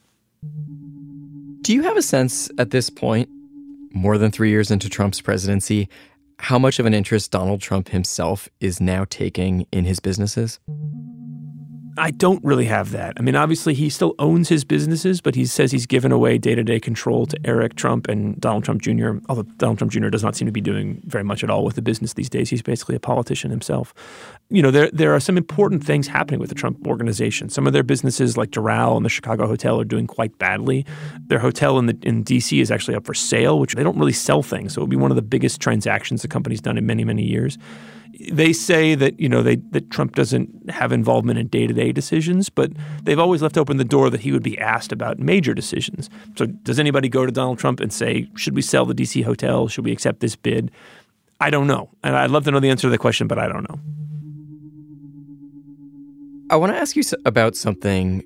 Do 1.63 1.73
you 1.73 1.83
have 1.83 1.97
a 1.97 2.03
sense 2.03 2.51
at 2.59 2.71
this 2.71 2.91
point, 2.91 3.29
more 3.93 4.19
than 4.19 4.31
three 4.31 4.51
years 4.51 4.71
into 4.71 4.89
Trump's 4.89 5.21
presidency, 5.21 5.89
how 6.39 6.59
much 6.59 6.81
of 6.81 6.87
an 6.87 6.95
interest 6.95 7.31
Donald 7.31 7.61
Trump 7.61 7.91
himself 7.91 8.49
is 8.61 8.81
now 8.81 9.05
taking 9.09 9.67
in 9.71 9.85
his 9.85 10.01
businesses? 10.01 10.59
I 11.99 12.11
don't 12.11 12.43
really 12.43 12.65
have 12.65 12.91
that. 12.93 13.13
I 13.19 13.23
mean, 13.23 13.37
obviously, 13.37 13.75
he 13.75 13.91
still 13.91 14.15
owns 14.19 14.49
his 14.49 14.65
businesses, 14.65 15.21
but 15.21 15.35
he 15.35 15.45
says 15.45 15.73
he's 15.73 15.87
given 15.87 16.11
away 16.11 16.39
day 16.39 16.55
to 16.55 16.65
day 16.65 16.81
control 16.81 17.27
to 17.27 17.39
Eric 17.45 17.75
Trump 17.75 18.09
and 18.09 18.41
Donald 18.41 18.65
Trump 18.65 18.81
Jr., 18.81 19.19
although 19.29 19.43
Donald 19.59 19.77
Trump 19.77 19.93
Jr. 19.93 20.09
does 20.09 20.25
not 20.25 20.35
seem 20.35 20.47
to 20.47 20.53
be 20.53 20.63
doing 20.63 21.03
very 21.05 21.23
much 21.23 21.45
at 21.45 21.51
all 21.51 21.65
with 21.65 21.75
the 21.75 21.83
business 21.83 22.15
these 22.15 22.31
days. 22.31 22.49
He's 22.49 22.63
basically 22.63 22.97
a 22.97 23.01
politician 23.01 23.51
himself. 23.51 23.93
You 24.53 24.63
know, 24.63 24.71
there, 24.71 24.91
there 24.93 25.15
are 25.15 25.21
some 25.21 25.37
important 25.37 25.85
things 25.85 26.07
happening 26.07 26.39
with 26.39 26.51
the 26.51 26.55
Trump 26.55 26.87
organization. 26.87 27.49
Some 27.49 27.67
of 27.67 27.73
their 27.73 27.83
businesses, 27.83 28.37
like 28.37 28.51
Doral 28.51 28.97
and 28.97 29.05
the 29.05 29.11
Chicago 29.11 29.47
Hotel, 29.47 29.81
are 29.81 29.85
doing 29.85 30.07
quite 30.07 30.39
badly. 30.39 30.85
Their 31.27 31.39
hotel 31.39 31.79
in, 31.79 31.87
the, 31.87 31.99
in 32.03 32.23
D.C. 32.23 32.61
is 32.61 32.71
actually 32.71 32.95
up 32.95 33.07
for 33.07 33.15
sale, 33.15 33.59
which 33.59 33.75
they 33.75 33.83
don't 33.83 33.99
really 33.99 34.13
sell 34.13 34.43
things. 34.43 34.75
So 34.75 34.81
it 34.81 34.85
would 34.85 34.91
be 34.91 34.97
one 34.97 35.11
of 35.11 35.17
the 35.17 35.23
biggest 35.23 35.61
transactions 35.61 36.23
the 36.23 36.29
company's 36.29 36.61
done 36.61 36.77
in 36.77 36.85
many, 36.85 37.05
many 37.05 37.23
years 37.23 37.59
they 38.31 38.53
say 38.53 38.95
that 38.95 39.19
you 39.19 39.29
know 39.29 39.43
they, 39.43 39.57
that 39.57 39.91
Trump 39.91 40.15
doesn't 40.15 40.71
have 40.71 40.93
involvement 40.93 41.39
in 41.39 41.49
day 41.49 41.67
to 41.67 41.75
day 41.75 41.93
decisions, 41.93 42.49
but 42.49 42.71
they've 43.03 43.19
always 43.19 43.43
left 43.43 43.57
open 43.57 43.79
the 43.79 43.85
door 43.85 44.11
that 44.11 44.21
he 44.21 44.33
would 44.33 44.43
be 44.43 44.59
asked 44.59 44.93
about 44.93 45.19
major 45.19 45.55
decisions. 45.55 46.11
So, 46.37 46.47
does 46.47 46.79
anybody 46.79 47.09
go 47.09 47.25
to 47.27 47.33
Donald 47.33 47.59
Trump 47.59 47.81
and 47.81 47.93
say, 47.93 48.29
"Should 48.37 48.55
we 48.55 48.63
sell 48.63 48.85
the 48.85 48.95
DC 48.95 49.25
hotel? 49.25 49.69
Should 49.69 49.85
we 49.85 49.93
accept 49.93 50.21
this 50.21 50.37
bid?" 50.37 50.71
I 51.41 51.51
don't 51.51 51.67
know, 51.67 51.91
and 52.05 52.17
I'd 52.17 52.31
love 52.31 52.45
to 52.45 52.51
know 52.51 52.61
the 52.61 52.71
answer 52.71 52.87
to 52.87 52.91
the 52.91 52.99
question, 52.99 53.27
but 53.27 53.39
I 53.39 53.49
don't 53.49 53.69
know. 53.69 53.81
I 56.53 56.57
want 56.57 56.71
to 56.71 56.79
ask 56.79 56.97
you 56.97 57.03
about 57.25 57.57
something 57.57 58.23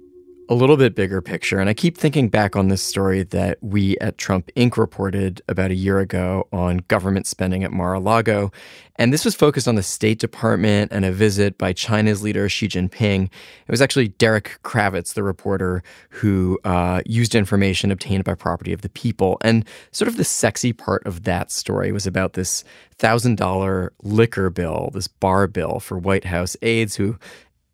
a 0.49 0.55
little 0.55 0.77
bit 0.77 0.97
bigger 0.97 1.23
picture. 1.23 1.61
And 1.61 1.69
I 1.69 1.75
keep 1.75 1.97
thinking 1.97 2.29
back 2.29 2.57
on 2.57 2.67
this 2.69 2.83
story 2.83 3.23
that 3.23 3.59
we 3.62 3.97
at 3.99 4.19
Trump 4.19 4.51
Inc. 4.57 4.77
reported 4.77 5.43
about 5.49 5.71
a 5.71 5.77
year 5.77 6.01
ago 6.01 6.49
on 6.53 6.79
government 6.89 7.29
spending 7.29 7.62
at 7.62 7.71
Mar 7.71 7.95
a 7.95 8.01
Lago. 8.01 8.51
And 8.97 9.12
this 9.12 9.25
was 9.25 9.35
focused 9.35 9.69
on 9.69 9.75
the 9.75 9.83
State 9.83 10.19
Department 10.19 10.91
and 10.91 11.05
a 11.05 11.12
visit 11.12 11.59
by 11.59 11.73
China's 11.73 12.23
leader, 12.23 12.49
Xi 12.49 12.67
Jinping. 12.67 13.25
It 13.27 13.71
was 13.71 13.83
actually 13.83 14.09
Derek 14.09 14.59
Kravitz, 14.65 15.15
the 15.15 15.23
reporter, 15.23 15.83
who 16.11 16.59
uh, 16.65 17.03
used 17.07 17.35
information 17.35 17.91
obtained 17.93 18.25
by 18.25 18.35
Property 18.35 18.73
of 18.73 18.83
the 18.83 18.89
People. 18.89 19.39
And 19.43 19.65
sort 19.93 20.09
of 20.09 20.17
the 20.17 20.25
sexy 20.25 20.73
part 20.73 21.05
of 21.07 21.25
that 21.25 21.51
story 21.51 21.93
was 21.93 22.07
about 22.07 22.33
this 22.33 22.65
$1,000 22.99 23.91
liquor 24.03 24.49
bill, 24.49 24.91
this 24.95 25.09
bar 25.09 25.47
bill 25.47 25.81
for 25.81 25.99
White 25.99 26.25
House 26.25 26.57
aides 26.62 26.97
who 26.97 27.19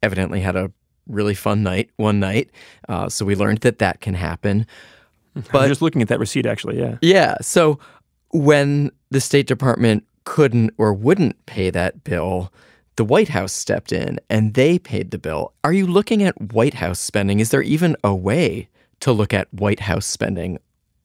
evidently 0.02 0.40
had 0.40 0.56
a 0.56 0.70
really 1.06 1.34
fun 1.34 1.62
night 1.62 1.90
one 1.96 2.20
night. 2.20 2.50
Uh, 2.88 3.08
so 3.08 3.24
we 3.24 3.34
learned 3.34 3.58
that 3.58 3.78
that 3.78 4.00
can 4.00 4.14
happen. 4.14 4.66
But 5.50 5.68
just 5.68 5.82
looking 5.82 6.02
at 6.02 6.08
that 6.08 6.18
receipt, 6.18 6.46
actually, 6.46 6.78
yeah. 6.78 6.98
Yeah. 7.00 7.36
So 7.40 7.78
when 8.30 8.90
the 9.10 9.20
State 9.20 9.46
Department 9.46 10.04
couldn't 10.24 10.72
or 10.78 10.92
wouldn't 10.92 11.44
pay 11.46 11.70
that 11.70 12.04
bill, 12.04 12.52
the 12.96 13.04
White 13.04 13.28
House 13.28 13.52
stepped 13.52 13.92
in 13.92 14.20
and 14.28 14.54
they 14.54 14.78
paid 14.78 15.10
the 15.10 15.18
bill. 15.18 15.52
Are 15.64 15.72
you 15.72 15.86
looking 15.86 16.22
at 16.22 16.52
White 16.52 16.74
House 16.74 17.00
spending? 17.00 17.40
Is 17.40 17.50
there 17.50 17.62
even 17.62 17.96
a 18.04 18.14
way 18.14 18.68
to 19.00 19.12
look 19.12 19.32
at 19.32 19.52
White 19.52 19.80
House 19.80 20.06
spending 20.06 20.58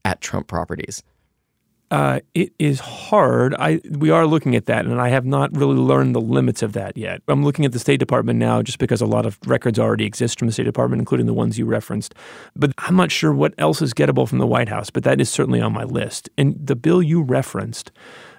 at 0.03 0.21
Trump 0.21 0.47
properties? 0.47 1.03
Uh, 1.89 2.19
it 2.33 2.51
is 2.59 2.81
hard. 2.81 3.55
I 3.55 3.79
we 3.91 4.09
are 4.09 4.27
looking 4.27 4.55
at 4.55 4.65
that, 4.65 4.85
and 4.85 4.99
I 4.99 5.07
have 5.07 5.25
not 5.25 5.55
really 5.55 5.77
learned 5.77 6.15
the 6.15 6.21
limits 6.21 6.61
of 6.61 6.73
that 6.73 6.97
yet. 6.97 7.21
I'm 7.29 7.45
looking 7.45 7.63
at 7.63 7.71
the 7.71 7.79
State 7.79 7.97
Department 7.97 8.39
now, 8.39 8.61
just 8.61 8.77
because 8.77 8.99
a 8.99 9.05
lot 9.05 9.25
of 9.25 9.39
records 9.45 9.79
already 9.79 10.05
exist 10.05 10.39
from 10.39 10.47
the 10.47 10.51
State 10.51 10.65
Department, 10.65 10.99
including 10.99 11.27
the 11.27 11.33
ones 11.33 11.57
you 11.57 11.65
referenced. 11.65 12.13
But 12.57 12.73
I'm 12.79 12.97
not 12.97 13.09
sure 13.09 13.33
what 13.33 13.53
else 13.57 13.81
is 13.81 13.93
gettable 13.93 14.27
from 14.27 14.39
the 14.39 14.47
White 14.47 14.67
House. 14.67 14.89
But 14.89 15.05
that 15.05 15.21
is 15.21 15.29
certainly 15.29 15.61
on 15.61 15.71
my 15.71 15.85
list. 15.85 16.29
And 16.37 16.57
the 16.61 16.75
bill 16.75 17.01
you 17.01 17.21
referenced 17.21 17.91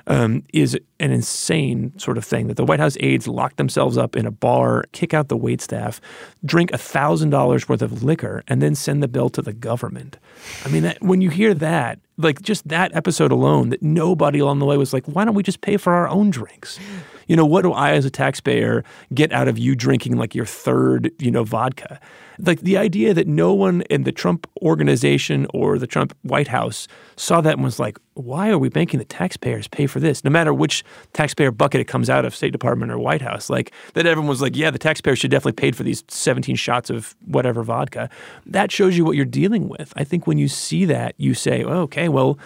um, 0.09 0.43
is 0.53 0.77
an 0.99 1.13
insane 1.13 1.97
sort 1.99 2.19
of 2.19 2.25
thing 2.25 2.49
that 2.49 2.57
the 2.57 2.65
White 2.65 2.81
House 2.81 2.97
aides 3.01 3.29
lock 3.29 3.57
themselves 3.57 3.97
up 3.97 4.17
in 4.17 4.27
a 4.27 4.31
bar, 4.31 4.85
kick 4.93 5.15
out 5.15 5.29
the 5.29 5.37
wait 5.37 5.61
staff, 5.61 6.01
drink 6.45 6.71
$1,000 6.73 7.69
worth 7.69 7.83
of 7.83 8.03
liquor, 8.03 8.43
and 8.49 8.61
then 8.61 8.75
send 8.75 9.03
the 9.03 9.09
bill 9.09 9.29
to 9.31 9.43
the 9.43 9.53
government. 9.53 10.17
I 10.65 10.69
mean, 10.69 10.83
that, 10.83 11.03
when 11.03 11.21
you 11.21 11.31
hear 11.31 11.55
that, 11.55 12.01
like 12.17 12.43
just 12.43 12.67
that 12.69 12.95
episode 12.97 13.31
alone, 13.31 13.69
that 13.69 13.83
nobody 13.83 14.39
along 14.39 14.59
the 14.59 14.67
way 14.67 14.77
was 14.77 14.93
like, 14.93 15.07
why 15.07 15.25
don't 15.25 15.35
we 15.35 15.43
just 15.43 15.61
pay 15.61 15.77
for 15.77 15.93
our 15.93 16.09
own 16.09 16.31
drinks? 16.31 16.81
You 17.29 17.37
know, 17.37 17.47
what 17.47 17.63
do 17.63 17.73
I 17.73 17.93
as 17.93 18.05
a 18.05 18.11
taxpayer 18.11 18.85
get 19.15 19.33
out 19.33 19.47
of 19.49 19.59
you 19.59 19.77
drinking 19.77 20.17
like 20.17 20.35
your 20.35 20.47
third, 20.47 21.13
you 21.19 21.31
know, 21.31 21.45
vodka? 21.45 22.01
Like 22.41 22.61
the 22.61 22.77
idea 22.77 23.15
that 23.15 23.27
no 23.27 23.53
one 23.53 23.83
in 23.83 24.05
the 24.05 24.13
Trump 24.13 24.47
organization 24.63 25.47
or 25.53 25.79
the 25.79 25.87
Trump 25.87 26.17
White 26.23 26.49
House 26.49 26.87
saw 27.17 27.41
that 27.41 27.55
and 27.55 27.65
was 27.65 27.81
like, 27.81 27.99
why 28.15 28.49
are 28.49 28.59
we 28.59 28.71
making 28.75 28.99
the 28.99 29.05
taxpayers 29.05 29.67
pay 29.69 29.87
for 29.87 30.01
this? 30.01 30.25
No 30.25 30.31
matter 30.31 30.55
which 30.55 30.85
taxpayer 31.13 31.51
bucket 31.51 31.81
it 31.81 31.85
comes 31.85 32.09
out 32.09 32.25
of, 32.25 32.35
State 32.35 32.53
Department 32.53 32.93
or 32.93 32.99
White 32.99 33.23
House, 33.23 33.51
like 33.51 33.73
that 33.95 34.07
everyone 34.07 34.29
was 34.29 34.41
like, 34.41 34.57
yeah, 34.57 34.71
the 34.71 34.79
taxpayers 34.79 35.19
should 35.19 35.31
definitely 35.31 35.53
pay 35.53 35.73
for 35.73 35.83
these 35.83 36.05
17 36.09 36.57
shots 36.57 36.91
of 36.91 37.17
whatever 37.27 37.63
vodka. 37.63 38.09
That 38.47 38.71
shows 38.71 38.97
you 38.97 39.05
what 39.05 39.17
you're 39.17 39.25
dealing 39.25 39.69
with. 39.69 39.93
I 39.97 40.05
think 40.05 40.27
when 40.27 40.39
you 40.39 40.49
see 40.49 40.85
that, 40.87 41.15
you 41.19 41.35
say, 41.35 41.65
oh, 41.65 41.83
okay, 41.83 42.09
well, 42.09 42.39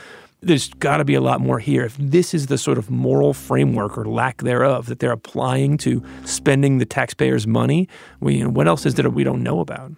there's 0.43 0.69
got 0.75 0.97
to 0.97 1.05
be 1.05 1.15
a 1.15 1.21
lot 1.21 1.41
more 1.41 1.59
here. 1.59 1.85
If 1.85 1.97
this 1.99 2.35
is 2.35 2.49
the 2.49 2.59
sort 2.59 2.77
of 2.77 2.91
moral 2.91 3.33
framework 3.33 3.97
or 3.97 4.05
lack 4.05 4.43
thereof 4.43 4.87
that 4.87 4.99
they're 4.99 5.13
applying 5.13 5.79
to 5.79 6.03
spending 6.25 6.79
the 6.79 6.85
taxpayers' 6.85 7.47
money, 7.47 7.89
we, 8.21 8.37
you 8.37 8.45
know, 8.45 8.51
what 8.51 8.67
else 8.67 8.85
is 8.85 8.95
there 8.95 9.09
we 9.09 9.25
don't 9.25 9.43
know 9.43 9.61
about? 9.61 9.93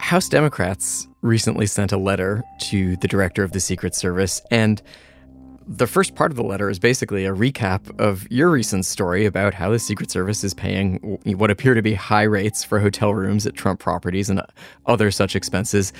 House 0.00 0.28
Democrats 0.28 1.06
recently 1.22 1.66
sent 1.66 1.92
a 1.92 1.96
letter 1.96 2.42
to 2.58 2.96
the 2.96 3.06
director 3.06 3.44
of 3.44 3.52
the 3.52 3.60
Secret 3.60 3.94
Service, 3.94 4.42
and 4.50 4.82
the 5.68 5.86
first 5.86 6.16
part 6.16 6.32
of 6.32 6.36
the 6.36 6.42
letter 6.42 6.68
is 6.68 6.80
basically 6.80 7.26
a 7.26 7.32
recap 7.32 7.96
of 8.00 8.28
your 8.28 8.50
recent 8.50 8.84
story 8.84 9.24
about 9.24 9.54
how 9.54 9.70
the 9.70 9.78
Secret 9.78 10.10
Service 10.10 10.42
is 10.42 10.52
paying 10.52 10.96
what 11.36 11.50
appear 11.50 11.74
to 11.74 11.82
be 11.82 11.94
high 11.94 12.24
rates 12.24 12.64
for 12.64 12.80
hotel 12.80 13.14
rooms 13.14 13.46
at 13.46 13.54
Trump 13.54 13.78
properties 13.78 14.28
and 14.28 14.42
other 14.86 15.12
such 15.12 15.36
expenses. 15.36 15.92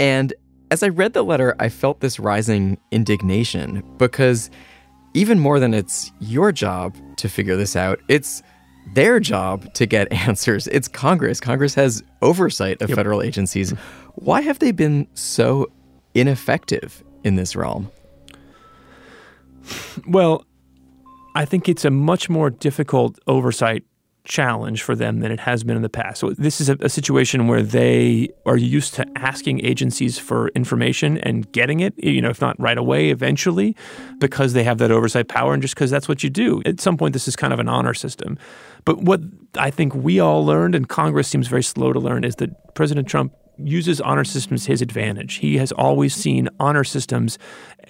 And 0.00 0.32
as 0.70 0.82
I 0.82 0.88
read 0.88 1.12
the 1.12 1.22
letter, 1.22 1.54
I 1.58 1.68
felt 1.68 2.00
this 2.00 2.18
rising 2.18 2.78
indignation 2.90 3.82
because 3.96 4.50
even 5.14 5.38
more 5.38 5.58
than 5.58 5.74
it's 5.74 6.12
your 6.20 6.52
job 6.52 6.94
to 7.16 7.28
figure 7.28 7.56
this 7.56 7.74
out, 7.76 8.00
it's 8.08 8.42
their 8.94 9.20
job 9.20 9.72
to 9.74 9.86
get 9.86 10.12
answers. 10.28 10.66
It's 10.68 10.88
Congress. 10.88 11.40
Congress 11.40 11.74
has 11.74 12.02
oversight 12.22 12.80
of 12.82 12.90
yep. 12.90 12.96
federal 12.96 13.22
agencies. 13.22 13.72
Mm-hmm. 13.72 14.10
Why 14.16 14.40
have 14.42 14.58
they 14.58 14.72
been 14.72 15.06
so 15.14 15.70
ineffective 16.14 17.02
in 17.24 17.36
this 17.36 17.56
realm? 17.56 17.90
Well, 20.06 20.44
I 21.34 21.44
think 21.44 21.68
it's 21.68 21.84
a 21.84 21.90
much 21.90 22.28
more 22.28 22.50
difficult 22.50 23.18
oversight 23.26 23.84
challenge 24.28 24.82
for 24.82 24.94
them 24.94 25.20
than 25.20 25.32
it 25.32 25.40
has 25.40 25.64
been 25.64 25.74
in 25.74 25.82
the 25.82 25.88
past. 25.88 26.20
So 26.20 26.30
this 26.30 26.60
is 26.60 26.68
a, 26.68 26.76
a, 26.80 26.88
situation 26.88 27.48
where 27.48 27.62
they 27.62 28.28
are 28.44 28.56
used 28.56 28.94
to 28.94 29.06
asking 29.16 29.64
agencies 29.64 30.18
for 30.18 30.48
information 30.48 31.18
and 31.18 31.50
getting 31.52 31.80
it, 31.80 31.94
you 31.96 32.20
know, 32.20 32.28
if 32.28 32.40
not 32.40 32.58
right 32.60 32.76
away, 32.76 33.08
eventually, 33.10 33.74
because 34.18 34.52
they 34.52 34.64
have 34.64 34.78
that 34.78 34.90
oversight 34.90 35.28
power 35.28 35.54
and 35.54 35.62
just 35.62 35.74
because 35.74 35.90
that's 35.90 36.08
what 36.08 36.22
you 36.22 36.30
do. 36.30 36.62
At 36.66 36.80
some 36.80 36.96
point, 36.96 37.14
this 37.14 37.26
is 37.26 37.36
kind 37.36 37.52
of 37.52 37.58
an 37.58 37.68
honor 37.68 37.94
system. 37.94 38.38
But 38.84 38.98
what 39.02 39.20
I 39.56 39.70
think 39.70 39.94
we 39.94 40.20
all 40.20 40.44
learned, 40.44 40.74
and 40.74 40.88
Congress 40.88 41.28
seems 41.28 41.48
very 41.48 41.62
slow 41.62 41.92
to 41.92 41.98
learn, 41.98 42.22
is 42.22 42.36
that 42.36 42.74
President 42.74 43.08
Trump 43.08 43.32
uses 43.58 44.00
honor 44.00 44.24
systems 44.24 44.66
his 44.66 44.82
advantage. 44.82 45.36
He 45.36 45.58
has 45.58 45.72
always 45.72 46.14
seen 46.14 46.48
honor 46.58 46.84
systems 46.84 47.38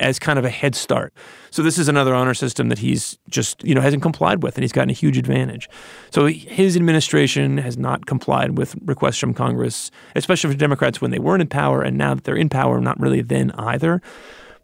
as 0.01 0.19
kind 0.19 0.39
of 0.39 0.45
a 0.45 0.51
head 0.51 0.75
start. 0.75 1.13
So 1.51 1.63
this 1.63 1.79
is 1.79 1.89
another 1.89 2.15
honor 2.15 2.35
system 2.35 2.69
that 2.69 2.79
he's 2.79 3.19
just, 3.29 3.63
you 3.65 3.75
know, 3.75 3.81
hasn't 3.81 4.03
complied 4.03 4.43
with 4.43 4.57
and 4.57 4.63
he's 4.63 4.73
gotten 4.73 4.91
a 4.91 4.95
huge 4.95 5.19
advantage. 5.19 5.69
So 6.11 6.27
his 6.27 6.77
administration 6.77 7.59
has 7.59 7.77
not 7.77 8.07
complied 8.07 8.57
with 8.57 8.77
requests 8.85 9.19
from 9.19 9.35
Congress, 9.35 9.91
especially 10.15 10.53
for 10.53 10.59
Democrats 10.59 11.01
when 11.01 11.11
they 11.11 11.19
weren't 11.19 11.43
in 11.43 11.49
power 11.49 11.83
and 11.83 11.99
now 11.99 12.15
that 12.15 12.25
they're 12.25 12.37
in 12.37 12.49
power, 12.49 12.81
not 12.81 12.99
really 13.01 13.23
then 13.23 13.51
either. 13.53 14.01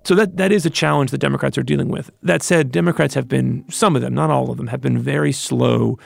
So 0.05 0.14
that 0.17 0.37
that 0.37 0.53
is 0.53 0.67
a 0.67 0.71
challenge 0.71 1.11
that 1.12 1.19
Democrats 1.19 1.57
are 1.57 1.62
dealing 1.62 1.88
with. 1.88 2.11
That 2.23 2.43
said, 2.43 2.71
Democrats 2.71 3.14
have 3.14 3.27
been 3.27 3.64
some 3.71 3.97
of 3.97 4.03
them, 4.03 4.14
not 4.14 4.31
all 4.31 4.51
of 4.51 4.59
them, 4.59 4.67
have 4.67 4.83
been 4.83 4.99
very 4.99 5.33
slow 5.33 5.99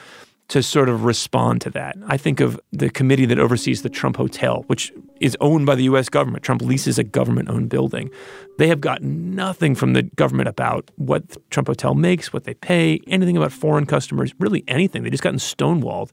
to 0.49 0.63
sort 0.63 0.89
of 0.89 1.05
respond 1.05 1.61
to 1.61 1.69
that. 1.69 1.95
I 2.07 2.17
think 2.17 2.39
of 2.39 2.59
the 2.71 2.89
committee 2.89 3.25
that 3.25 3.37
oversees 3.37 3.83
the 3.83 3.89
Trump 3.89 4.17
Hotel, 4.17 4.63
which 4.65 4.91
is 5.19 5.37
owned 5.39 5.67
by 5.67 5.75
the 5.75 5.83
US 5.83 6.09
government. 6.09 6.43
Trump 6.43 6.63
leases 6.63 6.97
a 6.97 7.03
government 7.03 7.49
owned 7.49 7.69
building. 7.69 8.09
They 8.57 8.67
have 8.67 8.81
gotten 8.81 9.35
nothing 9.35 9.75
from 9.75 9.93
the 9.93 10.03
government 10.03 10.49
about 10.49 10.89
what 10.95 11.37
Trump 11.51 11.67
Hotel 11.67 11.93
makes, 11.93 12.33
what 12.33 12.45
they 12.45 12.55
pay, 12.55 12.99
anything 13.05 13.37
about 13.37 13.51
foreign 13.51 13.85
customers, 13.85 14.33
really 14.39 14.63
anything. 14.67 15.03
They 15.03 15.11
just 15.11 15.21
gotten 15.21 15.39
stonewalled. 15.39 16.09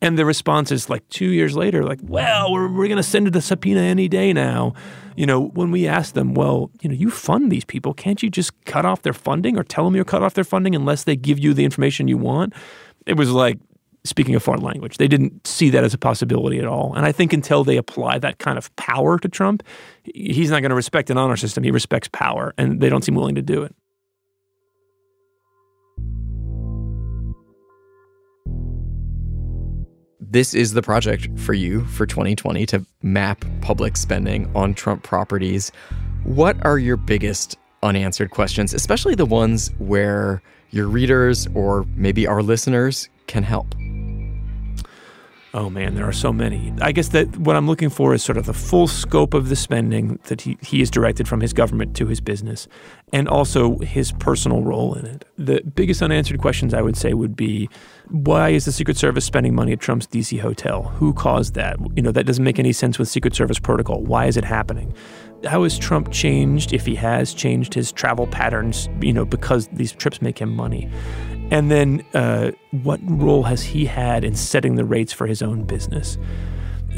And 0.00 0.16
the 0.16 0.24
response 0.24 0.70
is 0.70 0.88
like 0.88 1.06
two 1.08 1.30
years 1.30 1.56
later, 1.56 1.84
like, 1.84 1.98
well, 2.00 2.52
we're, 2.52 2.68
we're 2.68 2.86
going 2.88 2.96
to 2.96 3.02
send 3.02 3.26
it 3.26 3.34
a 3.34 3.40
subpoena 3.40 3.80
any 3.80 4.06
day 4.06 4.32
now. 4.32 4.72
You 5.16 5.26
know, 5.26 5.48
when 5.48 5.72
we 5.72 5.88
ask 5.88 6.14
them, 6.14 6.34
well, 6.34 6.70
you 6.80 6.88
know, 6.88 6.94
you 6.94 7.10
fund 7.10 7.50
these 7.50 7.64
people, 7.64 7.92
can't 7.92 8.22
you 8.22 8.30
just 8.30 8.52
cut 8.66 8.86
off 8.86 9.02
their 9.02 9.12
funding 9.12 9.58
or 9.58 9.64
tell 9.64 9.84
them 9.84 9.96
you're 9.96 10.04
cut 10.04 10.22
off 10.22 10.34
their 10.34 10.44
funding 10.44 10.76
unless 10.76 11.04
they 11.04 11.16
give 11.16 11.40
you 11.40 11.52
the 11.54 11.64
information 11.64 12.06
you 12.06 12.18
want? 12.18 12.54
It 13.04 13.16
was 13.16 13.30
like, 13.32 13.58
speaking 14.04 14.34
a 14.34 14.40
foreign 14.40 14.62
language. 14.62 14.96
They 14.96 15.08
didn't 15.08 15.46
see 15.46 15.70
that 15.70 15.84
as 15.84 15.94
a 15.94 15.98
possibility 15.98 16.58
at 16.58 16.66
all. 16.66 16.94
And 16.94 17.04
I 17.04 17.12
think 17.12 17.32
until 17.32 17.64
they 17.64 17.76
apply 17.76 18.18
that 18.20 18.38
kind 18.38 18.56
of 18.56 18.74
power 18.76 19.18
to 19.18 19.28
Trump, 19.28 19.62
he's 20.04 20.50
not 20.50 20.60
going 20.60 20.70
to 20.70 20.76
respect 20.76 21.10
an 21.10 21.18
honor 21.18 21.36
system. 21.36 21.64
He 21.64 21.70
respects 21.70 22.08
power, 22.08 22.54
and 22.56 22.80
they 22.80 22.88
don't 22.88 23.04
seem 23.04 23.14
willing 23.14 23.34
to 23.34 23.42
do 23.42 23.62
it. 23.62 23.74
this 30.30 30.54
is 30.54 30.74
the 30.74 30.82
project 30.82 31.28
for 31.40 31.54
you 31.54 31.84
for 31.86 32.06
2020 32.06 32.64
to 32.64 32.86
map 33.02 33.44
public 33.62 33.96
spending 33.96 34.50
on 34.54 34.74
Trump 34.74 35.02
properties. 35.02 35.72
What 36.22 36.64
are 36.64 36.78
your 36.78 36.96
biggest 36.96 37.58
unanswered 37.82 38.30
questions, 38.30 38.72
especially 38.72 39.16
the 39.16 39.26
ones 39.26 39.72
where 39.78 40.40
your 40.70 40.86
readers 40.86 41.48
or 41.54 41.84
maybe 41.96 42.28
our 42.28 42.42
listeners 42.42 43.08
can 43.26 43.42
help? 43.42 43.74
Oh 45.52 45.68
man, 45.68 45.96
there 45.96 46.06
are 46.06 46.12
so 46.12 46.32
many. 46.32 46.72
I 46.80 46.92
guess 46.92 47.08
that 47.08 47.36
what 47.38 47.56
I'm 47.56 47.66
looking 47.66 47.90
for 47.90 48.14
is 48.14 48.22
sort 48.22 48.38
of 48.38 48.46
the 48.46 48.54
full 48.54 48.86
scope 48.86 49.34
of 49.34 49.48
the 49.48 49.56
spending 49.56 50.20
that 50.24 50.42
he, 50.42 50.56
he 50.62 50.80
is 50.80 50.90
directed 50.90 51.26
from 51.26 51.40
his 51.40 51.52
government 51.52 51.96
to 51.96 52.06
his 52.06 52.20
business, 52.20 52.68
and 53.12 53.26
also 53.26 53.78
his 53.78 54.12
personal 54.12 54.62
role 54.62 54.94
in 54.94 55.06
it. 55.06 55.24
The 55.36 55.60
biggest 55.62 56.02
unanswered 56.02 56.38
questions 56.38 56.72
I 56.72 56.82
would 56.82 56.96
say 56.96 57.14
would 57.14 57.34
be 57.34 57.68
why 58.10 58.50
is 58.50 58.64
the 58.64 58.70
Secret 58.70 58.96
Service 58.96 59.24
spending 59.24 59.54
money 59.54 59.72
at 59.72 59.80
Trump's 59.80 60.06
DC 60.06 60.38
hotel? 60.38 60.84
Who 60.84 61.12
caused 61.12 61.54
that? 61.54 61.78
You 61.96 62.02
know, 62.02 62.12
that 62.12 62.26
doesn't 62.26 62.44
make 62.44 62.60
any 62.60 62.72
sense 62.72 62.98
with 62.98 63.08
Secret 63.08 63.34
Service 63.34 63.58
protocol. 63.58 64.02
Why 64.02 64.26
is 64.26 64.36
it 64.36 64.44
happening? 64.44 64.94
How 65.44 65.64
has 65.64 65.78
Trump 65.78 66.12
changed, 66.12 66.72
if 66.72 66.86
he 66.86 66.94
has 66.96 67.34
changed 67.34 67.74
his 67.74 67.90
travel 67.90 68.28
patterns, 68.28 68.88
you 69.00 69.12
know, 69.12 69.24
because 69.24 69.68
these 69.72 69.90
trips 69.90 70.22
make 70.22 70.38
him 70.38 70.54
money? 70.54 70.88
And 71.50 71.70
then, 71.70 72.04
uh, 72.14 72.52
what 72.70 73.00
role 73.02 73.42
has 73.44 73.62
he 73.62 73.84
had 73.86 74.24
in 74.24 74.34
setting 74.34 74.76
the 74.76 74.84
rates 74.84 75.12
for 75.12 75.26
his 75.26 75.42
own 75.42 75.64
business? 75.64 76.16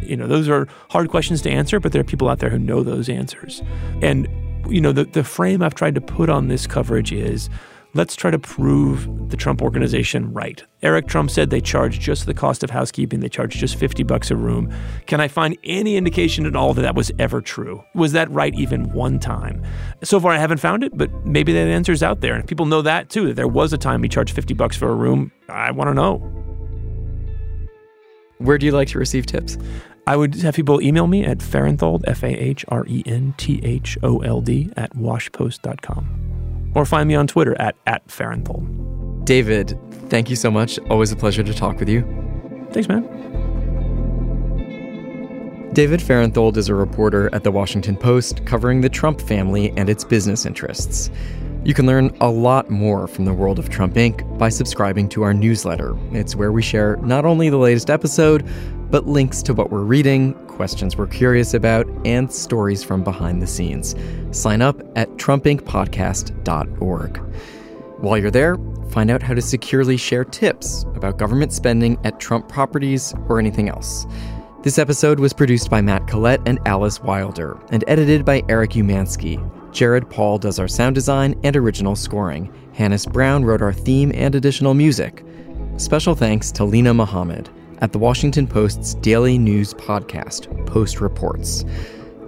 You 0.02 0.16
know, 0.16 0.26
those 0.26 0.48
are 0.48 0.68
hard 0.90 1.08
questions 1.08 1.42
to 1.42 1.50
answer, 1.50 1.80
but 1.80 1.92
there 1.92 2.00
are 2.00 2.04
people 2.04 2.28
out 2.28 2.38
there 2.38 2.50
who 2.50 2.58
know 2.58 2.82
those 2.82 3.08
answers. 3.08 3.62
And, 4.00 4.28
you 4.68 4.80
know, 4.80 4.92
the, 4.92 5.04
the 5.04 5.24
frame 5.24 5.62
I've 5.62 5.74
tried 5.74 5.94
to 5.94 6.00
put 6.00 6.28
on 6.28 6.48
this 6.48 6.66
coverage 6.66 7.12
is 7.12 7.48
let's 7.94 8.16
try 8.16 8.30
to 8.30 8.38
prove 8.38 9.28
the 9.28 9.36
Trump 9.36 9.60
organization 9.62 10.32
right. 10.32 10.62
Eric 10.82 11.06
Trump 11.06 11.30
said 11.30 11.50
they 11.50 11.60
charge 11.60 12.00
just 12.00 12.26
the 12.26 12.34
cost 12.34 12.64
of 12.64 12.70
housekeeping, 12.70 13.20
they 13.20 13.28
charge 13.28 13.56
just 13.56 13.76
50 13.76 14.02
bucks 14.02 14.30
a 14.30 14.36
room. 14.36 14.72
Can 15.06 15.20
I 15.20 15.28
find 15.28 15.56
any 15.64 15.96
indication 15.96 16.46
at 16.46 16.56
all 16.56 16.74
that 16.74 16.82
that 16.82 16.94
was 16.94 17.10
ever 17.18 17.40
true? 17.40 17.82
Was 17.94 18.12
that 18.12 18.30
right 18.30 18.54
even 18.54 18.92
one 18.92 19.18
time? 19.18 19.62
So 20.02 20.18
far 20.20 20.32
I 20.32 20.38
haven't 20.38 20.58
found 20.58 20.84
it, 20.84 20.96
but 20.96 21.10
maybe 21.26 21.52
that 21.52 21.68
answer's 21.68 22.02
out 22.02 22.20
there 22.20 22.34
and 22.34 22.42
if 22.42 22.48
people 22.48 22.66
know 22.66 22.82
that 22.82 23.10
too 23.10 23.26
that 23.28 23.34
there 23.34 23.48
was 23.48 23.72
a 23.72 23.78
time 23.78 24.02
he 24.02 24.08
charged 24.08 24.34
50 24.34 24.54
bucks 24.54 24.76
for 24.76 24.88
a 24.88 24.94
room. 24.94 25.32
I 25.48 25.70
want 25.70 25.88
to 25.88 25.94
know. 25.94 26.16
Where 28.38 28.58
do 28.58 28.66
you 28.66 28.72
like 28.72 28.88
to 28.88 28.98
receive 28.98 29.26
tips? 29.26 29.56
I 30.06 30.16
would 30.16 30.34
have 30.36 30.56
people 30.56 30.82
email 30.82 31.06
me 31.06 31.24
at 31.24 31.40
Fahrenthold, 31.40 32.04
F 32.08 32.24
A 32.24 32.28
H 32.28 32.64
R 32.68 32.84
E 32.88 33.04
N 33.06 33.34
T 33.36 33.60
H 33.62 33.96
O 34.02 34.18
L 34.18 34.40
D, 34.40 34.72
at 34.76 34.94
washpost.com. 34.96 36.31
Or 36.74 36.84
find 36.86 37.08
me 37.08 37.14
on 37.14 37.26
Twitter 37.26 37.54
at, 37.60 37.76
at 37.86 38.10
Fahrenthold. 38.10 39.24
David, 39.24 39.78
thank 40.08 40.30
you 40.30 40.36
so 40.36 40.50
much. 40.50 40.78
Always 40.90 41.12
a 41.12 41.16
pleasure 41.16 41.42
to 41.42 41.54
talk 41.54 41.78
with 41.78 41.88
you. 41.88 42.02
Thanks, 42.72 42.88
man. 42.88 43.02
David 45.72 46.02
Fahrenthold 46.02 46.58
is 46.58 46.68
a 46.68 46.74
reporter 46.74 47.34
at 47.34 47.44
The 47.44 47.50
Washington 47.50 47.96
Post 47.96 48.44
covering 48.44 48.82
the 48.82 48.90
Trump 48.90 49.20
family 49.22 49.72
and 49.76 49.88
its 49.88 50.04
business 50.04 50.44
interests. 50.44 51.10
You 51.64 51.72
can 51.72 51.86
learn 51.86 52.14
a 52.20 52.28
lot 52.28 52.68
more 52.68 53.06
from 53.06 53.24
the 53.24 53.32
world 53.32 53.58
of 53.58 53.70
Trump 53.70 53.94
Inc. 53.94 54.36
by 54.36 54.48
subscribing 54.48 55.08
to 55.10 55.22
our 55.22 55.32
newsletter. 55.32 55.96
It's 56.10 56.34
where 56.34 56.52
we 56.52 56.60
share 56.60 56.96
not 56.96 57.24
only 57.24 57.48
the 57.48 57.56
latest 57.56 57.88
episode, 57.88 58.46
but 58.90 59.06
links 59.06 59.42
to 59.44 59.54
what 59.54 59.70
we're 59.70 59.84
reading, 59.84 60.34
questions 60.52 60.96
we're 60.96 61.06
curious 61.06 61.54
about, 61.54 61.86
and 62.04 62.32
stories 62.32 62.82
from 62.82 63.02
behind 63.02 63.42
the 63.42 63.46
scenes. 63.46 63.94
Sign 64.30 64.62
up 64.62 64.80
at 64.96 65.08
trumpincpodcast.org. 65.16 67.16
While 67.98 68.18
you're 68.18 68.30
there, 68.30 68.56
find 68.90 69.10
out 69.10 69.22
how 69.22 69.34
to 69.34 69.42
securely 69.42 69.96
share 69.96 70.24
tips 70.24 70.84
about 70.94 71.18
government 71.18 71.52
spending 71.52 71.98
at 72.04 72.20
Trump 72.20 72.48
properties 72.48 73.14
or 73.28 73.38
anything 73.38 73.68
else. 73.68 74.06
This 74.62 74.78
episode 74.78 75.20
was 75.20 75.32
produced 75.32 75.70
by 75.70 75.80
Matt 75.80 76.06
Collette 76.06 76.40
and 76.46 76.58
Alice 76.66 77.02
Wilder 77.02 77.58
and 77.70 77.84
edited 77.88 78.24
by 78.24 78.42
Eric 78.48 78.72
Umansky. 78.72 79.40
Jared 79.72 80.08
Paul 80.10 80.38
does 80.38 80.58
our 80.58 80.68
sound 80.68 80.94
design 80.94 81.38
and 81.42 81.56
original 81.56 81.96
scoring. 81.96 82.52
Hannis 82.72 83.06
Brown 83.06 83.44
wrote 83.44 83.62
our 83.62 83.72
theme 83.72 84.12
and 84.14 84.34
additional 84.34 84.74
music. 84.74 85.24
Special 85.78 86.14
thanks 86.14 86.52
to 86.52 86.64
Lena 86.64 86.94
Mohammed 86.94 87.50
at 87.82 87.92
the 87.92 87.98
Washington 87.98 88.46
Post's 88.46 88.94
daily 88.94 89.36
news 89.36 89.74
podcast, 89.74 90.66
Post 90.66 91.00
Reports. 91.00 91.64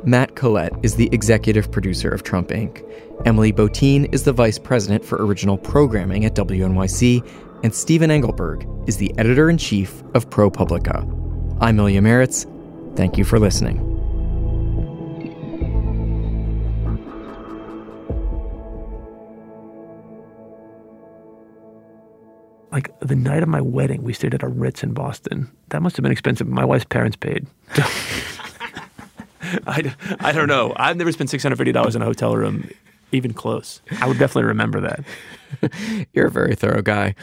Matt 0.03 0.35
Collette 0.35 0.75
is 0.83 0.97
the 0.97 1.09
executive 1.13 1.71
producer 1.71 2.11
of 2.11 2.25
Trump 2.25 2.49
Inc. 2.49 2.85
Emily 3.25 3.53
Botein 3.53 4.13
is 4.13 4.25
the 4.25 4.33
vice 4.33 4.59
president 4.59 5.05
for 5.05 5.25
original 5.25 5.57
programming 5.57 6.25
at 6.25 6.35
WNYC, 6.35 7.27
and 7.63 7.75
Stephen 7.75 8.11
Engelberg 8.11 8.69
is 8.87 8.99
the 8.99 9.17
editor 9.17 9.49
in 9.49 9.57
chief 9.57 10.03
of 10.13 10.29
ProPublica. 10.29 11.57
I'm 11.61 11.79
Ilya 11.79 12.03
Marritz. 12.03 12.51
Thank 12.97 13.17
you 13.17 13.25
for 13.25 13.39
listening. 13.39 13.94
Like 22.75 22.91
the 22.99 23.15
night 23.15 23.45
of 23.45 23.49
my 23.49 23.61
wedding, 23.61 24.03
we 24.03 24.13
stayed 24.13 24.35
at 24.35 24.43
a 24.43 24.49
Ritz 24.49 24.83
in 24.83 24.95
Boston. 24.95 25.49
That 25.69 25.81
must 25.81 25.97
have 25.97 26.03
been 26.03 26.11
expensive. 26.11 26.49
My 26.49 26.65
wife's 26.65 26.85
parents 26.85 27.17
paid. 27.17 27.47
I, 29.65 29.95
I 30.19 30.33
don't 30.33 30.49
know. 30.49 30.73
I've 30.75 30.97
never 30.97 31.13
spent 31.13 31.31
$650 31.31 31.95
in 31.95 32.03
a 32.03 32.05
hotel 32.05 32.37
room, 32.37 32.69
even 33.13 33.33
close. 33.33 33.81
I 34.01 34.09
would 34.09 34.19
definitely 34.19 34.49
remember 34.49 34.81
that. 34.81 35.05
You're 36.15 36.27
a 36.27 36.31
very 36.33 36.57
thorough 36.57 36.83
guy. 36.83 37.15